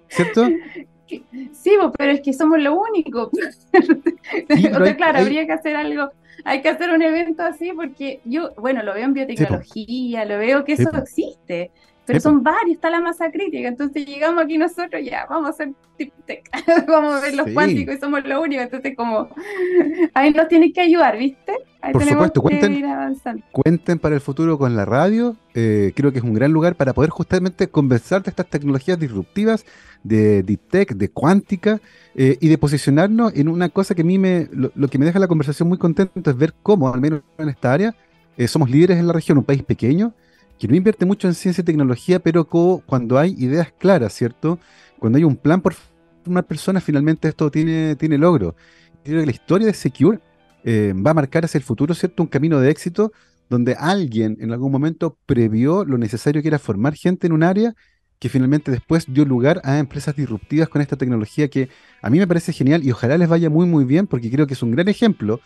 [0.09, 0.47] ¿cierto?
[1.63, 3.31] Sí, pero es que somos lo único.
[4.97, 6.11] claro, habría que hacer algo
[6.45, 10.65] hay que hacer un evento así porque yo, bueno, lo veo en biotecnología, lo veo
[10.65, 11.71] que eso existe.
[12.05, 15.73] Pero son varios, está la masa crítica, entonces llegamos aquí nosotros, ya, vamos a hacer
[15.97, 16.43] tip tech,
[16.89, 19.29] vamos a ver los cuánticos y somos los únicos, entonces como,
[20.15, 21.53] ahí nos tienen que ayudar, ¿viste?
[21.81, 23.13] Ahí Por supuesto, cuenten,
[23.51, 26.93] cuenten para el futuro con la radio, eh, creo que es un gran lugar para
[26.93, 29.67] poder justamente conversar de estas tecnologías disruptivas,
[30.05, 31.81] de deep tech, de cuántica,
[32.15, 35.19] eh, y de posicionarnos en una cosa que a mí me, lo, que me deja
[35.19, 37.95] la conversación muy contento es ver cómo, al menos en esta área,
[38.37, 40.15] eh, somos líderes en la región, un país pequeño,
[40.63, 44.61] que no invierte mucho en ciencia y tecnología, pero cuando hay ideas claras, ¿cierto?
[45.01, 45.75] Cuando hay un plan por
[46.23, 48.55] formar personas, finalmente esto tiene, tiene logro.
[49.03, 50.21] Creo que la historia de Secure
[50.63, 52.23] eh, va a marcar hacia el futuro, ¿cierto?
[52.23, 53.11] Un camino de éxito
[53.51, 57.75] donde alguien en algún momento previó lo necesario que era formar gente en un área
[58.21, 61.71] que finalmente después dio lugar a empresas disruptivas con esta tecnología que
[62.03, 64.55] a mí me parece genial y ojalá les vaya muy muy bien porque creo que
[64.55, 65.41] es un gran ejemplo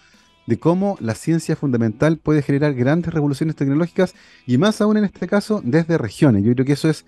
[0.47, 4.15] de cómo la ciencia fundamental puede generar grandes revoluciones tecnológicas
[4.47, 6.45] y más aún en este caso desde regiones.
[6.45, 7.05] Yo creo que eso es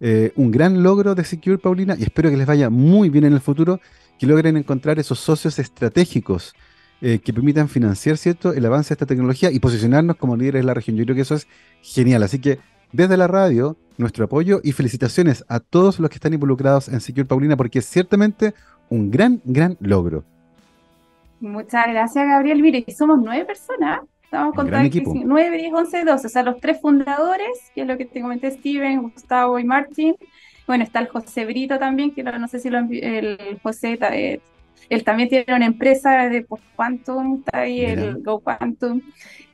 [0.00, 3.34] eh, un gran logro de Secure, Paulina, y espero que les vaya muy bien en
[3.34, 3.80] el futuro,
[4.18, 6.54] que logren encontrar esos socios estratégicos
[7.02, 8.52] eh, que permitan financiar ¿cierto?
[8.52, 10.96] el avance de esta tecnología y posicionarnos como líderes de la región.
[10.96, 11.46] Yo creo que eso es
[11.82, 12.22] genial.
[12.22, 12.58] Así que
[12.92, 17.26] desde la radio, nuestro apoyo y felicitaciones a todos los que están involucrados en Secure,
[17.26, 18.54] Paulina, porque es ciertamente
[18.88, 20.24] un gran, gran logro.
[21.40, 22.62] Muchas gracias, Gabriel.
[22.62, 24.00] Mire, somos nueve personas.
[24.22, 24.88] Estamos contando
[25.24, 26.26] nueve, diez, once, doce.
[26.26, 30.14] O sea, los tres fundadores, que es lo que te comenté, Steven, Gustavo y Martín.
[30.66, 34.40] Bueno, está el José Brito también, que no sé si lo, el José, eh,
[34.88, 39.00] él también tiene una empresa de Post Quantum, está ahí el Go Quantum.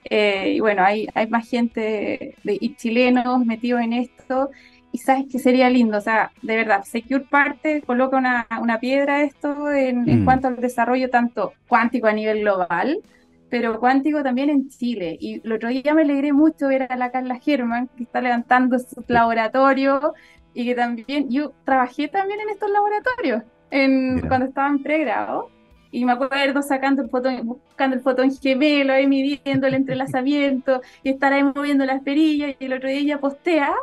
[0.05, 4.51] Eh, y bueno, hay, hay más gente de, y chilenos metidos en esto
[4.97, 9.21] y sabes que sería lindo, o sea, de verdad, Secure parte coloca una, una piedra
[9.21, 10.25] esto en, en, mm.
[10.25, 13.03] cuanto al desarrollo tanto cuántico a nivel global,
[13.51, 15.19] pero cuántico también en Chile.
[15.21, 18.79] Y el otro día me alegré mucho ver a la Carla Germán, que está levantando
[18.79, 20.15] su laboratorio
[20.55, 25.51] y que también, yo trabajé también en estos laboratorios en, cuando estaba en pregrado.
[25.91, 31.11] Y me acuerdo sacando el fotón, buscando el fotón gemelo, ahí midiendo el entrelazamiento, y
[31.11, 33.75] estar ahí moviendo las perillas, y el otro día ella postea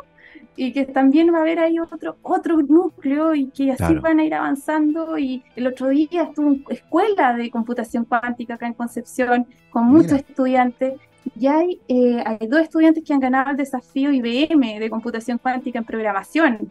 [0.56, 4.24] y que también va a haber ahí otro, otro núcleo y que así van a
[4.24, 5.18] ir avanzando.
[5.18, 10.12] Y el otro día estuvo en escuela de computación cuántica acá en Concepción con muchos
[10.12, 10.94] estudiantes.
[11.38, 15.78] Y hay, eh, hay dos estudiantes que han ganado el desafío IBM de computación cuántica
[15.78, 16.70] en programación.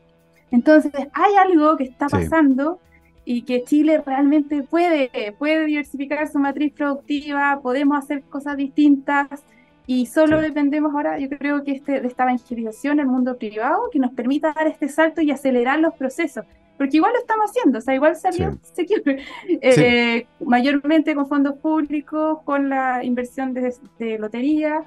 [0.51, 2.79] Entonces, hay algo que está pasando
[3.25, 5.09] y que Chile realmente puede,
[5.39, 9.43] puede diversificar su matriz productiva, podemos hacer cosas distintas
[9.85, 13.99] y solo dependemos ahora, yo creo que este, de esta evangelización el mundo privado que
[13.99, 16.45] nos permita dar este salto y acelerar los procesos.
[16.77, 18.57] Porque igual lo estamos haciendo, o sea, igual salió
[19.61, 24.83] eh, mayormente con fondos públicos, con la inversión de, lotería,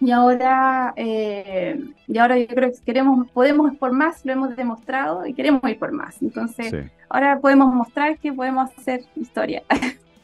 [0.00, 4.56] y ahora, eh, y ahora yo creo que queremos, podemos ir por más, lo hemos
[4.56, 6.20] demostrado y queremos ir por más.
[6.22, 9.62] Entonces, ahora podemos mostrar que podemos hacer historia.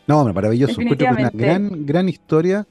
[0.06, 0.80] No, maravilloso.
[0.80, 2.66] Encuentro que una gran, gran historia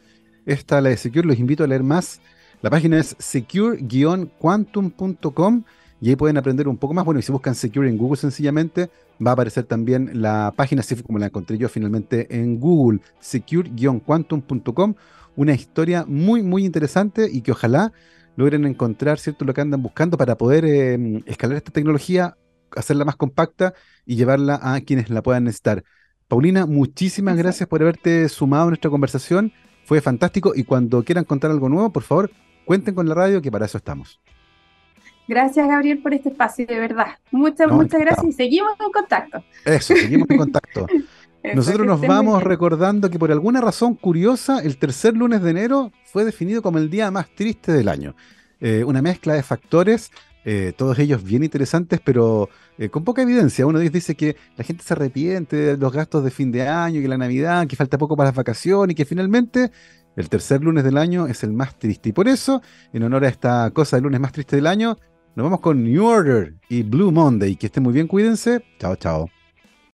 [0.52, 2.20] esta, la de Secure, los invito a leer más.
[2.62, 5.64] La página es secure-quantum.com
[6.02, 7.06] y ahí pueden aprender un poco más.
[7.06, 8.90] Bueno, y si buscan Secure en Google sencillamente,
[9.26, 14.96] va a aparecer también la página, así como la encontré yo finalmente en Google, secure-quantum.com.
[15.36, 17.94] Una historia muy, muy interesante y que ojalá
[18.36, 22.38] logren encontrar cierto lo que andan buscando para poder em, escalar esta tecnología,
[22.76, 23.74] hacerla más compacta
[24.06, 25.84] y llevarla a quienes la puedan necesitar.
[26.28, 29.52] Paulina, muchísimas gracias por haberte sumado a nuestra conversación.
[29.90, 32.30] Fue fantástico y cuando quieran contar algo nuevo, por favor,
[32.64, 34.20] cuenten con la radio, que para eso estamos.
[35.28, 37.08] Gracias, Gabriel, por este espacio, de verdad.
[37.32, 39.44] Muchas, muchas gracias y seguimos en contacto.
[39.66, 40.86] Eso, seguimos en contacto.
[41.56, 46.24] Nosotros nos vamos recordando que por alguna razón curiosa, el tercer lunes de enero fue
[46.24, 48.16] definido como el día más triste del año.
[48.60, 50.12] Eh, una mezcla de factores
[50.52, 53.68] eh, todos ellos bien interesantes, pero eh, con poca evidencia.
[53.68, 57.08] Uno dice que la gente se arrepiente de los gastos de fin de año, que
[57.08, 59.70] la Navidad, que falta poco para las vacaciones y que finalmente
[60.16, 62.10] el tercer lunes del año es el más triste.
[62.10, 64.98] Y por eso, en honor a esta cosa del lunes más triste del año,
[65.36, 67.56] nos vamos con New Order y Blue Monday.
[67.56, 68.64] Que estén muy bien, cuídense.
[68.80, 69.39] Chao, chao.